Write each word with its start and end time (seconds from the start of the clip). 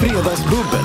Fredagsbubbel 0.00 0.84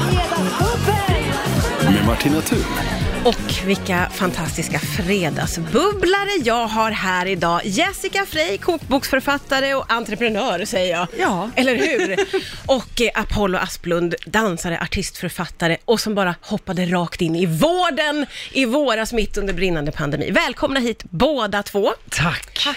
med 1.94 2.06
Martina 2.06 2.42
Thun. 2.42 3.11
Och 3.26 3.66
vilka 3.66 4.10
fantastiska 4.14 4.80
fredagsbubblare 4.80 6.30
jag 6.44 6.68
har 6.68 6.92
här 6.92 7.26
idag. 7.26 7.62
Jessica 7.64 8.26
Frey, 8.26 8.58
kokboksförfattare 8.58 9.74
och 9.74 9.92
entreprenör 9.92 10.66
säger 10.66 10.92
jag. 10.96 11.08
Ja. 11.20 11.50
Eller 11.56 11.76
hur? 11.76 12.16
Och 12.66 13.02
eh, 13.02 13.10
Apollo 13.22 13.58
Asplund, 13.58 14.16
dansare, 14.26 14.80
artistförfattare 14.82 15.78
och 15.86 16.00
som 16.00 16.16
bara 16.16 16.36
hoppade 16.42 16.86
rakt 16.86 17.22
in 17.22 17.36
i 17.36 17.46
vården 17.46 18.26
i 18.52 18.66
våras 18.66 19.14
mitt 19.14 19.38
under 19.38 19.54
brinnande 19.54 19.92
pandemi. 19.92 20.32
Välkomna 20.32 20.80
hit 20.80 21.04
båda 21.10 21.64
två. 21.64 21.94
Tack. 22.10 22.68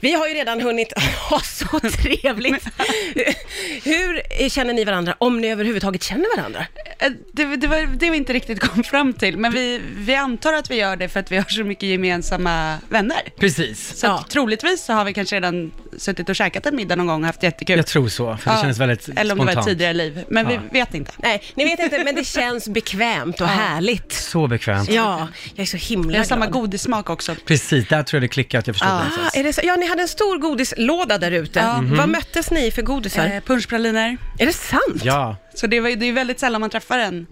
Vi 0.00 0.12
har 0.12 0.28
ju 0.28 0.34
redan 0.34 0.60
hunnit 0.60 0.92
ha 1.30 1.40
så 1.40 1.80
trevligt. 1.80 2.64
Hur 3.84 4.48
känner 4.48 4.74
ni 4.74 4.84
varandra, 4.84 5.14
om 5.18 5.40
ni 5.40 5.48
överhuvudtaget 5.48 6.02
känner 6.02 6.36
varandra? 6.36 6.66
Eh, 6.98 7.10
Det, 7.32 7.56
det 7.56 7.66
var 7.66 7.88
det 7.98 8.10
vi 8.10 8.16
inte 8.16 8.32
riktigt 8.32 8.60
kom 8.60 8.84
fram 8.84 9.12
till, 9.12 9.36
men 9.36 9.52
vi, 9.52 9.77
vi 9.96 10.14
antar 10.14 10.52
att 10.52 10.70
vi 10.70 10.74
gör 10.76 10.96
det 10.96 11.08
för 11.08 11.20
att 11.20 11.32
vi 11.32 11.36
har 11.36 11.44
så 11.44 11.64
mycket 11.64 11.88
gemensamma 11.88 12.78
vänner. 12.88 13.20
Precis. 13.40 13.98
Så 14.00 14.06
Ja. 14.06 14.18
att, 14.18 14.30
troligtvis 14.30 14.84
så 14.84 14.92
har 14.92 15.04
vi 15.04 15.14
kanske 15.14 15.36
redan 15.36 15.72
suttit 15.98 16.28
och 16.28 16.36
käkat 16.36 16.66
en 16.66 16.76
middag 16.76 16.96
någon 16.96 17.06
gång 17.06 17.20
och 17.22 17.26
haft 17.26 17.42
jättekul. 17.42 17.76
Jag 17.76 17.86
tror 17.86 18.08
så, 18.08 18.36
för 18.36 18.50
det 18.50 18.56
Ja. 18.56 18.60
kändes 18.60 18.78
väldigt 18.78 19.08
Eller 19.08 19.32
om 19.32 19.38
det 19.38 19.44
var 19.44 19.44
ett 19.44 19.54
spontant. 19.54 19.66
tidigare 19.66 19.92
liv, 19.92 20.24
men 20.28 20.50
Ja. 20.50 20.60
vi 20.72 20.78
vet 20.78 20.94
inte. 20.94 21.12
Nej, 21.16 21.42
ni 21.54 21.64
vet 21.64 21.78
inte, 21.80 22.04
men 22.04 22.14
det 22.14 22.24
känns 22.26 22.68
bekvämt 22.68 23.40
och 23.40 23.48
härligt. 23.48 24.12
Så 24.12 24.46
bekvämt. 24.46 24.90
Ja, 24.90 25.28
jag 25.54 25.62
är 25.62 25.66
så 25.66 25.76
himla 25.76 26.08
Vi 26.12 26.16
har 26.18 26.24
samma 26.24 26.46
glad. 26.46 26.52
godissmak 26.62 27.10
också. 27.10 27.34
Precis, 27.46 27.88
där 27.88 28.02
tror 28.02 28.16
jag 28.18 28.22
det 28.22 28.28
klickade 28.32 28.58
att 28.60 28.66
jag 28.66 28.76
förstod 28.76 28.88
Ja. 28.90 28.94
det 28.94 29.00
Ah, 29.00 29.02
någonstans. 29.04 29.36
är 29.36 29.44
det 29.44 29.52
så? 29.52 29.60
Ja, 29.64 29.76
ni 29.76 29.88
hade 29.88 30.02
en 30.02 30.08
stor 30.08 30.38
godislåda 30.38 31.18
där 31.18 31.30
ute. 31.30 31.58
Ja. 31.58 31.80
Vad 31.84 32.08
möttes 32.08 32.50
ni 32.50 32.70
för 32.70 32.82
godisar? 32.82 33.26
Eh, 33.26 33.40
punschpraliner. 33.40 34.16
är 34.38 34.46
det 34.46 34.52
sant? 34.52 35.02
Ja, 35.02 35.36
Så 35.60 35.66
det, 35.66 35.80
var, 35.80 35.88
ju- 35.88 35.96
det 35.96 36.06
är 36.06 36.12
väldigt 36.12 36.40
sällan 36.40 36.60
man 36.60 36.70
träffar 36.70 36.98
en, 36.98 37.14
en 37.14 37.26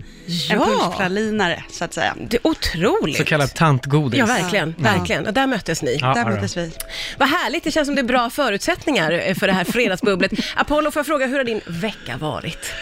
Ja. 0.51 0.65
punschpralinare, 0.67 1.65
så 1.71 1.85
att 1.85 1.95
säga. 1.95 2.15
Det 2.29 2.37
är 2.37 2.47
otroligt. 2.47 3.17
så 3.17 3.25
kallat 3.25 3.55
tantgodis. 3.57 4.19
Ja, 4.19 4.27
verkligen. 4.27 4.75
Ja. 4.79 4.83
verkligen. 4.85 5.27
Och 5.27 5.33
där 5.35 5.47
möttes 5.47 5.83
ni. 5.83 5.99
Ja, 6.01 6.15
Där 6.15 6.25
möttes 6.25 6.57
vi. 6.57 6.73
Vad 7.19 7.29
härligt, 7.29 7.65
det 7.65 7.71
känns 7.71 7.87
som 7.89 7.95
det 7.95 8.01
är 8.01 8.05
bra 8.05 8.31
förutsättningar 8.31 9.23
eh, 9.27 9.35
för 9.35 9.47
det 9.47 9.53
här 9.53 9.65
fredagsbubblet. 9.65 10.33
Apollo, 10.57 10.91
får 10.91 11.01
jag 11.01 11.07
fråga, 11.07 11.27
hur 11.27 11.37
har 11.37 11.45
din 11.45 11.61
vecka 11.67 12.17
varit? 12.17 12.73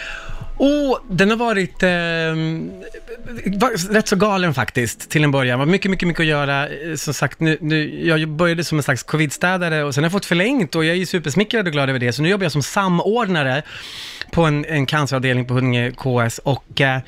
Och 0.57 0.99
den 1.09 1.29
har 1.29 1.37
varit 1.37 1.83
eh, 1.83 1.89
var 3.59 3.93
rätt 3.93 4.07
så 4.07 4.15
galen 4.15 4.53
faktiskt, 4.53 5.09
till 5.09 5.23
en 5.23 5.31
början. 5.31 5.59
Var 5.59 5.65
mycket, 5.65 5.91
mycket, 5.91 6.07
mycket 6.07 6.19
att 6.21 6.25
göra. 6.27 6.67
Eh, 6.69 6.95
Som 6.95 7.13
sagt, 7.13 7.39
nu, 7.39 7.57
nu, 7.61 8.05
jag 8.07 8.29
började 8.29 8.63
som 8.63 8.77
en 8.77 8.83
slags 8.83 9.03
covidstädare 9.03 9.83
och 9.83 9.93
sen 9.93 10.03
har 10.03 10.05
jag 10.05 10.11
fått 10.11 10.25
förlängt 10.25 10.75
och 10.75 10.85
jag 10.85 10.91
är 10.95 10.99
ju 10.99 11.05
supersmickrad 11.05 11.65
och 11.67 11.71
glad 11.73 11.89
över 11.89 11.99
det. 11.99 12.13
Så 12.13 12.21
nu 12.21 12.29
jobbar 12.29 12.43
jag 12.45 12.51
som 12.51 12.63
samordnare 12.63 13.63
på 14.35 14.45
en, 14.45 14.65
en 14.65 14.85
canceravdelning 14.85 15.45
på 15.45 15.53
Huddinge 15.53 15.91
KS 15.91 16.37
och 16.37 16.81
eh, 16.81 16.99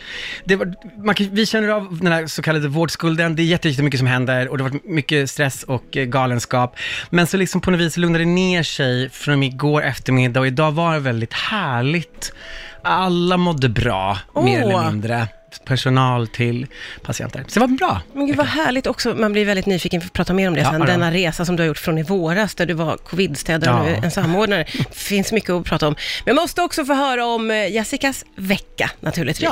det 0.46 0.56
var, 0.56 0.74
man, 1.06 1.16
kan- 1.16 1.30
vi 1.32 1.46
känner 1.46 1.68
av 1.70 1.98
den 2.02 2.12
här 2.12 2.28
så 2.28 2.42
kallade 2.42 2.68
vårdskulden. 2.68 3.36
Det 3.36 3.42
är 3.42 3.46
jätte- 3.46 3.70
jättemycket 3.70 3.98
som 3.98 4.08
händer 4.08 4.48
och 4.48 4.58
det 4.58 4.64
har 4.64 4.70
varit 4.70 4.86
mycket 4.86 5.30
stress 5.30 5.64
och 5.64 5.98
eh, 5.98 6.06
galenskap. 6.06 6.76
Men 7.10 7.28
så 7.28 7.38
liksom 7.38 7.62
på 7.62 7.72
något 7.72 7.80
vis 7.80 7.98
lugnade 7.98 8.24
det 8.24 8.30
ner 8.30 8.64
sig 8.64 9.10
från 9.10 9.44
igår 9.44 9.82
eftermiddag 9.84 10.40
och 10.40 10.48
idag 10.48 10.72
var 10.72 10.94
det 10.94 11.00
väldigt 11.00 11.34
härligt. 11.34 12.34
Alla 12.82 13.38
mådde 13.38 13.70
bra, 13.70 14.18
mer 14.36 14.64
Åh. 14.66 14.72
eller 14.72 14.92
mindre. 14.92 15.28
Personal 15.66 16.28
till 16.28 16.68
patienter. 17.02 17.46
Så 17.48 17.54
det 17.60 17.60
var 17.60 17.68
bra. 17.78 18.02
Men 18.14 18.28
gud 18.28 18.36
vad 18.36 18.46
härligt 18.46 18.88
också, 18.88 19.14
man 19.16 19.32
blir 19.34 19.46
väldigt 19.46 19.66
nyfiken, 19.66 20.02
för 20.02 20.08
att 20.08 20.14
prata 20.14 20.34
mer 20.34 20.48
om 20.48 20.54
det 20.54 20.60
Ja, 20.60 20.72
sen, 20.72 20.80
ja. 20.82 20.88
denna 20.88 21.12
resa 21.12 21.46
som 21.46 21.56
du 21.56 21.64
har 21.64 21.68
gjort 21.68 21.78
från 21.78 21.98
i 21.98 22.04
våras, 22.04 22.56
där 22.56 22.66
du 22.66 22.74
var 22.74 22.98
covidstädare 22.98 23.74
och 23.74 23.80
Ja. 23.80 23.84
nu 23.84 23.96
är 23.96 24.04
en 24.04 24.12
samordnare. 24.12 24.66
Det 24.78 24.96
finns 24.96 25.32
mycket 25.32 25.50
att 25.50 25.66
prata 25.66 25.88
om. 25.88 25.96
Men 26.26 26.36
jag 26.36 26.42
måste 26.42 26.62
också 26.62 26.86
få 26.86 26.94
höra 26.94 27.26
om 27.26 27.52
eh, 27.52 27.68
Jessicas 27.72 28.26
vecka, 28.36 28.92
naturligtvis. 29.00 29.50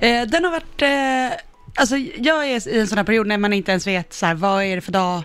Ja. 0.00 0.06
Eh, 0.06 0.22
den 0.26 0.44
har 0.44 0.50
varit, 0.50 0.82
eh, 0.82 1.38
alltså 1.74 1.96
jag 2.18 2.46
är 2.50 2.68
i 2.68 2.80
en 2.80 2.86
sån 2.86 2.98
här 2.98 3.04
period 3.04 3.26
när 3.26 3.38
man 3.38 3.52
inte 3.52 3.70
ens 3.70 3.86
vet 3.86 4.12
så 4.12 4.26
här, 4.26 4.34
vad 4.34 4.64
är 4.64 4.74
det 4.76 4.80
för 4.82 4.92
dag, 4.92 5.22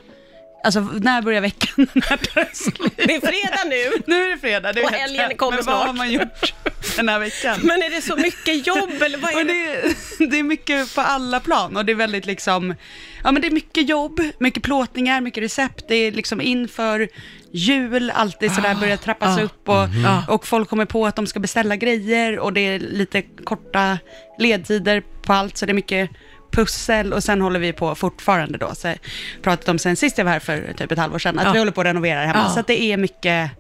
alltså 0.64 0.80
när 0.80 1.22
börjar 1.22 1.42
veckan, 1.42 1.76
när 1.94 2.18
tar 2.18 2.42
det 2.42 2.56
slut? 2.56 2.94
Det 2.98 3.16
är 3.16 3.20
fredag 3.22 3.64
nu, 3.70 4.04
Nu 4.08 4.24
är 4.24 4.30
det 4.30 4.38
fredag, 4.38 4.74
det 4.74 4.84
Och 4.84 4.92
vet 4.94 5.00
helgen 5.00 5.26
jag. 5.30 5.38
kommer 5.38 5.58
Men 5.58 5.66
vad 5.66 5.76
snart. 5.76 5.88
har 5.88 5.94
man 5.94 6.12
gjort 6.12 6.54
den 6.96 7.10
här 7.10 7.20
veckan? 7.20 7.60
men 7.64 7.82
är 7.84 7.90
det 7.90 8.02
så 8.02 8.16
mycket 8.16 8.68
jobb 8.68 9.02
eller 9.02 9.18
vad 9.18 9.32
är 9.32 9.36
Och 9.38 9.46
det? 9.46 9.82
det, 10.20 10.26
det 10.26 10.40
är 10.40 10.44
mycket 10.44 10.96
på 10.96 11.02
alla 11.02 11.40
plan 11.40 11.78
och 11.78 11.86
det 11.86 11.92
är 11.92 11.96
väldigt 11.96 12.26
liksom, 12.26 12.76
ja 13.24 13.32
men 13.32 13.42
det 13.42 13.48
är 13.48 13.52
mycket 13.52 13.90
jobb, 13.90 14.22
mycket 14.40 14.64
plåtningar, 14.64 15.22
mycket 15.22 15.44
recept, 15.44 15.86
det 15.88 15.96
är 15.96 16.12
liksom 16.12 16.42
inför 16.42 17.08
jul, 17.54 18.12
alltid 18.12 18.52
sådär 18.56 18.76
börjar 18.76 18.98
trappas 18.98 19.38
ah, 19.38 19.42
upp 19.42 19.70
och, 19.70 19.76
Ah. 20.08 20.34
och 20.34 20.48
folk 20.48 20.70
kommer 20.70 20.86
på 20.86 21.06
att 21.08 21.16
de 21.16 21.28
ska 21.28 21.40
beställa 21.40 21.76
grejer 21.76 22.40
och 22.40 22.54
det 22.54 22.62
är 22.62 22.80
lite 22.80 23.22
korta 23.22 23.98
ledtider 24.40 25.04
på 25.24 25.34
allt 25.34 25.58
så 25.58 25.66
det 25.66 25.72
är 25.72 25.74
mycket 25.74 26.10
pussel 26.52 27.14
och 27.14 27.24
sen 27.24 27.42
håller 27.42 27.60
vi 27.60 27.74
på 27.74 27.96
fortfarande 27.96 28.58
då, 28.58 28.76
så 28.76 28.94
pratat 29.42 29.70
om 29.70 29.80
sen 29.80 29.96
sist 29.96 30.18
jag 30.18 30.26
var 30.26 30.32
här 30.32 30.40
för 30.40 30.74
typ 30.78 30.92
ett 30.92 30.98
halvår 30.98 31.20
sedan, 31.20 31.40
att 31.40 31.46
Ja. 31.46 31.52
vi 31.52 31.60
håller 31.60 31.72
på 31.72 31.82
att 31.82 31.88
renovera 31.88 32.20
hemma, 32.20 32.40
Ja. 32.48 32.50
så 32.50 32.60
att 32.60 32.68
det 32.68 32.82
är 32.82 32.98
mycket, 32.98 33.52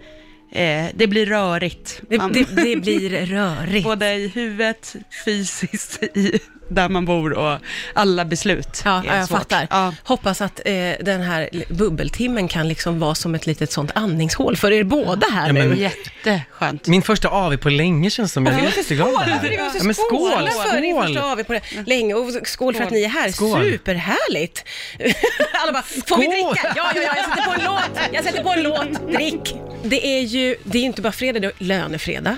eh, 0.51 0.85
det 0.93 1.07
blir 1.07 1.25
rörigt. 1.25 2.01
Det, 2.09 2.17
Man- 2.17 2.33
det, 2.33 2.43
det 2.55 2.75
blir 2.75 3.25
rörigt. 3.25 3.83
Både 3.85 4.13
i 4.13 4.27
huvudet, 4.27 4.95
fysiskt, 5.25 6.03
i 6.03 6.39
där 6.71 6.89
man 6.89 7.05
bor 7.05 7.33
och 7.33 7.57
alla 7.93 8.25
beslut 8.25 8.81
Ja, 8.85 9.03
jag 9.07 9.27
svårt. 9.27 9.37
fattar. 9.39 9.67
Ja. 9.69 9.93
Hoppas 10.03 10.41
att 10.41 10.59
eh, 10.65 10.73
den 11.01 11.21
här 11.21 11.49
bubbeltimmen 11.69 12.47
kan 12.47 12.67
liksom 12.67 12.99
vara 12.99 13.15
som 13.15 13.35
ett 13.35 13.45
litet 13.45 13.71
sånt 13.71 13.91
andningshål 13.95 14.57
för 14.57 14.71
er 14.71 14.83
båda 14.83 15.27
här 15.31 15.47
Ja, 15.47 15.53
men- 15.53 15.69
nu. 15.69 15.75
Jätteskönt. 15.79 16.87
Min 16.87 17.01
första 17.01 17.29
AV 17.29 17.57
på 17.57 17.69
länge 17.69 18.09
känns 18.09 18.33
som. 18.33 18.45
Jag 18.45 18.59
är 18.59 18.63
jätteglad. 18.63 19.07
Måste 19.11 19.77
Ja, 19.77 19.83
men 19.83 19.93
skål, 19.95 20.09
skåla 20.31 20.51
för 20.51 20.81
din 20.81 20.95
skål. 20.95 21.05
första 21.07 21.21
AW 21.31 21.43
på 21.43 21.53
det 21.53 21.61
länge 21.87 22.13
och 22.13 22.47
skål 22.47 22.75
för 22.75 22.83
att 22.83 22.91
ni 22.91 23.03
är 23.03 23.09
här. 23.09 23.31
Skål. 23.31 23.63
Superhärligt! 23.71 24.63
Alla 25.63 25.71
bara, 25.73 25.81
får 25.83 26.17
vi 26.17 26.23
Skål. 26.23 26.31
dricka? 26.33 26.73
Ja, 26.75 26.91
ja, 26.95 27.01
ja, 27.01 27.13
jag 27.15 27.25
sätter 27.25 27.43
på 27.43 27.51
en 27.53 27.63
låt. 27.65 27.99
Jag 28.13 28.23
sätter 28.23 28.43
på 28.43 28.49
en 28.49 28.63
låt. 28.63 29.11
Drick! 29.13 29.55
Det 29.83 30.07
är 30.07 30.21
ju, 30.21 30.55
det 30.63 30.77
är 30.77 30.83
inte 30.83 31.01
bara 31.01 31.11
fredag, 31.11 31.39
det 31.39 31.47
är 31.47 31.53
lönefredag. 31.57 32.35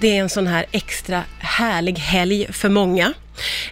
Det 0.00 0.16
är 0.16 0.20
en 0.20 0.28
sån 0.28 0.46
här 0.46 0.66
extra 0.72 1.24
härlig 1.38 1.98
helg 1.98 2.46
för 2.52 2.68
många. 2.68 3.12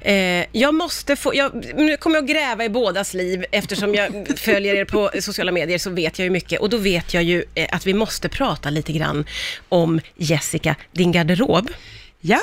Eh, 0.01 0.45
jag 0.53 0.75
måste 0.75 1.17
få, 1.17 1.35
jag, 1.35 1.65
nu 1.75 1.97
kommer 1.97 2.17
jag 2.17 2.27
gräva 2.27 2.65
i 2.65 2.69
bådas 2.69 3.15
liv 3.15 3.45
eftersom 3.53 3.95
jag 3.95 4.29
följer 4.39 4.75
er 4.75 4.85
på 4.85 5.11
sociala 5.21 5.53
medier 5.53 5.79
så 5.79 5.91
vet 5.91 6.19
jag 6.19 6.25
ju 6.25 6.31
mycket 6.31 6.61
och 6.61 6.69
då 6.69 6.77
vet 6.77 7.15
jag 7.15 7.23
ju 7.23 7.45
eh, 7.55 7.69
att 7.73 7.87
vi 7.87 7.95
måste 7.95 8.29
prata 8.29 8.71
lite 8.71 8.93
grann 8.93 9.25
om 9.69 10.01
Jessica, 10.17 10.77
din 10.93 11.13
garderob. 11.13 11.71
Ja. 12.21 12.41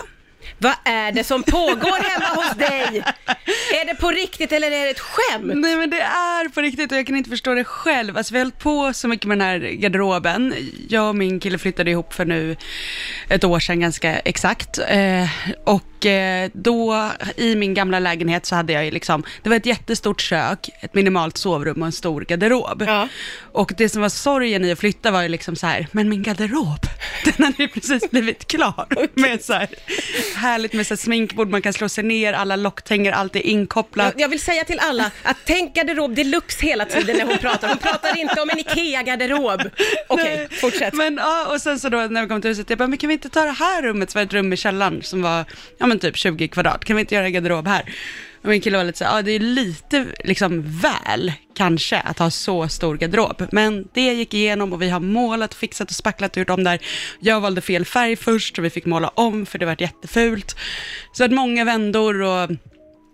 Vad 0.58 0.74
är 0.84 1.12
det 1.12 1.24
som 1.24 1.44
pågår 1.44 2.04
hemma 2.10 2.42
hos 2.42 2.58
dig? 2.58 3.04
Är 3.82 3.86
det 3.86 3.96
på 3.96 4.12
riktigt 4.12 4.52
eller 4.52 4.72
är 4.72 4.86
det 4.86 4.90
ett 4.90 5.00
skämt? 5.00 5.52
Nej 5.56 5.76
men 5.76 5.90
det 5.90 6.02
är 6.02 6.50
på 6.50 6.62
riktigt 6.62 6.92
och 6.92 6.98
jag 6.98 7.08
kan 7.08 7.16
inte 7.16 7.30
förstå 7.30 7.54
det 7.54 7.64
själv. 7.64 8.18
Alltså 8.18 8.34
vi 8.34 8.40
har 8.40 8.46
hållit 8.46 8.60
på 8.60 8.94
så 8.94 9.08
mycket 9.08 9.26
med 9.26 9.38
den 9.38 9.48
här 9.48 9.60
garderoben. 9.60 10.56
Jag 10.90 11.10
och 11.10 11.16
min 11.16 11.40
kille 11.40 11.58
flyttade 11.58 11.92
ihop 11.92 12.14
för 12.14 12.26
nu 12.26 12.56
ett 13.30 13.44
år 13.44 13.60
sedan 13.60 13.80
ganska 13.80 14.20
exakt. 14.20 14.80
Eh, 14.88 15.30
och 15.64 15.95
eh, 16.06 16.52
då 16.54 17.12
i 17.36 17.56
min 17.56 17.74
gamla 17.74 18.00
lägenhet 18.00 18.46
så 18.46 18.56
hade 18.56 18.74
jag 18.74 18.86
ju 18.86 18.92
liksom, 18.92 19.24
det 19.44 19.50
var 19.50 19.56
ett 19.56 19.66
jättestort 19.66 20.22
kök, 20.22 20.70
ett 20.82 20.94
minimalt 20.94 21.38
sovrum 21.38 21.82
och 21.82 21.86
en 21.86 21.92
stor 21.92 22.22
garderob. 22.22 22.84
Ja. 22.88 23.08
Och 23.52 23.74
det 23.78 23.90
som 23.90 24.02
var 24.02 24.10
sorgen 24.10 24.66
i 24.66 24.72
att 24.72 24.80
flytta 24.80 25.12
var 25.12 25.22
ju 25.22 25.30
liksom 25.30 25.56
så 25.56 25.68
här, 25.68 25.88
men 25.92 26.10
min 26.10 26.24
garderob, 26.24 26.80
den 27.26 27.46
hade 27.46 27.64
ju 27.64 27.68
precis 27.68 28.10
blivit 28.10 28.48
klar. 28.48 29.10
Med 29.14 29.44
så 29.44 29.54
här, 29.54 29.68
härligt 30.36 30.74
med 30.74 30.88
så 30.88 30.94
här 30.94 30.98
sminkbord, 30.98 31.50
man 31.50 31.62
kan 31.62 31.74
slå 31.74 31.90
sig 31.90 32.04
ner, 32.04 32.34
alla 32.34 32.56
locktänger, 32.56 33.12
allt 33.12 33.36
är 33.36 33.46
inkopplat. 33.46 34.14
Jag, 34.16 34.22
jag 34.22 34.30
vill 34.30 34.40
säga 34.40 34.64
till 34.64 34.80
alla 34.80 35.12
att 35.24 35.38
tänk 35.46 35.76
garderob 35.76 36.16
deluxe 36.16 36.66
hela 36.66 36.86
tiden 36.86 37.18
när 37.18 37.26
hon 37.26 37.38
pratar. 37.38 37.68
Hon 37.68 37.78
pratar 37.78 38.18
inte 38.18 38.42
om 38.42 38.50
en 38.50 38.60
IKEA-garderob. 38.60 39.62
Okej, 40.08 40.48
Nej, 40.50 40.60
fortsätt. 40.60 40.94
Men, 40.94 41.18
ja, 41.18 41.48
och 41.54 41.62
sen 41.62 41.80
så 41.80 41.90
då 41.90 41.98
när 41.98 42.22
vi 42.22 42.28
kom 42.28 42.42
till 42.42 42.50
huset, 42.50 42.70
jag 42.70 42.80
bara, 42.80 42.88
men 42.88 42.98
kan 42.98 43.08
vi 43.08 43.14
inte 43.14 43.30
ta 43.30 43.44
det 43.44 43.52
här 43.52 43.82
rummet, 43.82 44.12
som 44.12 44.20
var 44.20 44.26
ett 44.26 44.34
rum 44.34 44.54
i 44.54 44.58
källaren 44.58 45.04
som 45.04 45.22
var, 45.22 45.46
ja 45.78 45.86
men 45.86 45.95
typ 46.00 46.18
20 46.18 46.48
kvadrat, 46.48 46.86
kan 46.86 46.96
vi 46.96 47.00
inte 47.00 47.16
göra 47.16 47.30
garderob 47.30 47.68
här? 47.68 47.94
Och 48.44 48.50
min 48.50 48.62
kille 48.62 48.78
var 48.78 48.84
lite 48.84 48.98
så 48.98 49.04
ja 49.04 49.22
det 49.22 49.32
är 49.32 49.40
lite 49.40 50.06
liksom 50.24 50.64
väl 50.80 51.34
kanske 51.56 52.00
att 52.00 52.20
ha 52.20 52.32
så 52.32 52.68
stor 52.68 52.98
garderob. 52.98 53.48
Men 53.52 53.88
det 53.94 54.02
gick 54.14 54.34
igenom 54.34 54.74
och 54.74 54.82
vi 54.82 54.90
har 54.90 55.00
målat, 55.00 55.54
fixat 55.54 55.90
och 55.90 55.96
spacklat 55.96 56.32
och 56.32 56.38
gjort 56.38 56.50
om 56.50 56.64
där. 56.64 56.80
Jag 57.20 57.42
valde 57.42 57.62
fel 57.62 57.86
färg 57.86 58.16
först 58.16 58.58
och 58.58 58.66
vi 58.66 58.70
fick 58.70 58.86
måla 58.86 59.08
om 59.08 59.46
för 59.46 59.60
det 59.60 59.66
var 59.66 59.76
jättefult. 59.80 60.56
Så 61.14 61.24
att 61.24 61.32
många 61.32 61.64
vändor 61.66 62.22
och 62.22 62.50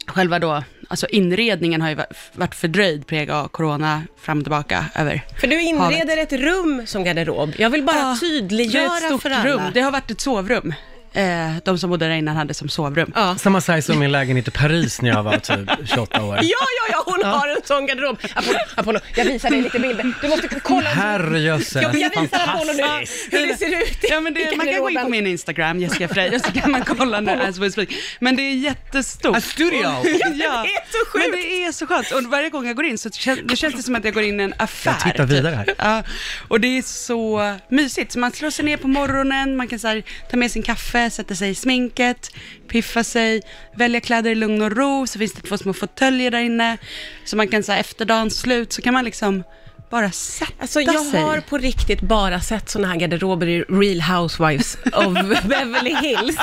själva 0.08 0.40
då, 0.40 0.64
alltså 0.88 1.08
inredningen 1.08 1.82
har 1.82 1.90
ju 1.90 1.96
va- 1.96 2.06
varit 2.34 2.56
fördröjd, 2.56 3.08
präglad 3.08 3.38
av 3.38 3.48
corona, 3.48 4.02
fram 4.22 4.38
och 4.38 4.44
tillbaka 4.44 4.86
över 4.96 5.22
För 5.42 5.48
du 5.48 5.62
inreder 5.62 6.08
havet. 6.16 6.34
ett 6.34 6.40
rum 6.40 6.84
som 6.86 7.04
garderob. 7.04 7.54
Jag 7.58 7.70
vill 7.70 7.84
bara 7.84 7.98
Ja, 7.98 8.18
det 8.22 8.26
är 8.28 8.30
tydliggöra 8.30 8.98
ett 8.98 9.04
stort 9.04 9.22
för 9.22 9.30
alla. 9.30 9.50
rum. 9.50 9.62
Det 9.74 9.82
har 9.82 9.92
varit 9.92 10.12
ett 10.12 10.22
sovrum 10.22 10.74
eh, 11.14 11.56
de 11.66 11.78
som 11.78 11.90
bodde 11.90 12.08
där 12.08 12.16
innan 12.16 12.36
hade 12.36 12.54
som 12.54 12.70
sovrum. 12.70 13.12
Ja. 13.16 13.36
Samma 13.38 13.62
size 13.62 13.82
som 13.82 14.00
min 14.00 14.12
lägenhet 14.12 14.48
i 14.48 14.52
Paris 14.52 15.02
när 15.02 15.10
jag 15.10 15.24
var 15.24 15.38
typ 15.38 15.70
28 15.86 16.24
år. 16.24 16.36
Ja, 16.36 16.42
ja, 16.42 16.86
ja, 16.92 17.04
hon 17.06 17.24
har 17.24 17.48
en 17.48 17.62
sån 17.66 17.86
garderob. 17.88 18.18
Apollo, 18.36 18.58
Apollo, 18.76 19.00
jag 19.16 19.26
visar 19.26 19.50
dig 19.50 19.62
lite 19.62 19.80
bilder. 19.80 20.14
Du 20.22 20.28
måste 20.28 20.48
kolla. 20.48 20.90
Herrejösses, 20.90 21.82
Jag, 21.84 21.96
jag 21.96 22.22
visar 22.22 22.40
Apollo 22.48 22.74
nu 22.74 22.84
hur 23.32 23.48
det 23.48 23.58
ser 23.58 23.82
ut 23.84 23.98
Ja, 24.10 24.22
men 24.22 24.34
det, 24.34 24.58
man 24.58 24.66
kan 24.68 24.82
gå 24.82 24.90
in 24.90 25.02
på 25.02 25.10
min 25.10 25.28
Instagram, 25.28 25.80
Jessica 25.80 26.08
Frey, 26.08 26.36
och 26.36 26.42
så 26.42 26.52
kan 26.52 26.72
man 26.72 26.82
kolla 26.86 27.20
nu 27.20 27.32
as 27.32 27.58
we 27.58 27.72
speak. 27.72 27.90
Men 28.20 28.36
det 28.36 28.42
är 28.42 28.56
jättestort. 28.56 29.38
A 29.38 29.42
studio! 29.42 29.82
Ja, 29.84 30.02
det 30.04 30.10
är 30.10 30.92
så 30.92 31.06
sjukt. 31.12 31.26
Men 31.26 31.32
det 31.32 31.64
är 31.64 31.72
så 31.72 31.88
skönt. 31.88 32.12
Och 32.12 32.24
varje 32.24 32.50
gång 32.50 32.68
jag 32.68 32.76
går 32.76 32.86
in 32.86 32.98
så 32.98 33.10
kän, 33.10 33.48
det 33.48 33.56
känns 33.56 33.76
det 33.76 33.84
som 33.84 33.96
att 33.96 34.06
jag 34.06 34.14
går 34.14 34.24
in 34.24 34.40
i 34.40 34.44
en 34.44 34.54
affär. 34.58 34.92
Jag 34.92 35.00
tittar 35.14 35.26
vidare 35.26 35.56
här. 35.56 35.66
Typ. 35.66 35.76
Ja, 35.78 36.04
och 36.48 36.60
det 36.60 36.78
är 36.78 36.82
så 36.82 37.56
mysigt. 37.70 38.12
Så 38.12 38.20
man 38.20 38.32
slår 38.32 38.50
sig 38.50 38.66
ner 38.66 38.78
på 38.78 38.88
morgonen, 38.88 39.56
man 39.56 39.68
kan 39.68 39.80
så 39.80 39.88
här, 39.88 40.04
ta 40.32 40.38
med 40.38 40.52
sin 40.52 40.64
kaffe, 40.64 41.01
sätta 41.10 41.36
sig 41.36 41.50
i 41.50 41.56
sminket, 41.56 42.32
piffa 42.68 43.04
sig, 43.04 43.42
välja 43.76 44.00
kläder 44.02 44.32
i 44.32 44.36
lugn 44.36 44.62
och 44.62 44.72
ro. 44.72 45.08
Så 45.08 45.20
finns 45.20 45.34
det 45.34 45.42
två 45.42 45.58
små 45.58 45.74
fåtöljer 45.74 46.32
där 46.32 46.40
inne. 46.40 46.78
Så 47.26 47.36
man 47.38 47.48
kan 47.48 47.64
så 47.64 47.72
här, 47.72 47.80
efter 47.80 48.06
dagens 48.06 48.40
slut 48.40 48.74
så 48.74 48.82
kan 48.82 48.94
man 48.94 49.06
liksom 49.06 49.44
bara 49.90 50.12
sätta 50.12 50.52
Alltså 50.60 50.82
jag 50.82 51.06
sig. 51.06 51.22
har 51.22 51.40
på 51.40 51.58
riktigt 51.58 52.02
bara 52.02 52.42
sett 52.42 52.70
såna 52.70 52.88
här 52.88 52.96
garderober 52.96 53.48
i 53.48 53.62
Real 53.62 54.02
Housewives 54.02 54.78
of 54.94 55.14
Beverly 55.44 55.96
Hills. 55.96 56.38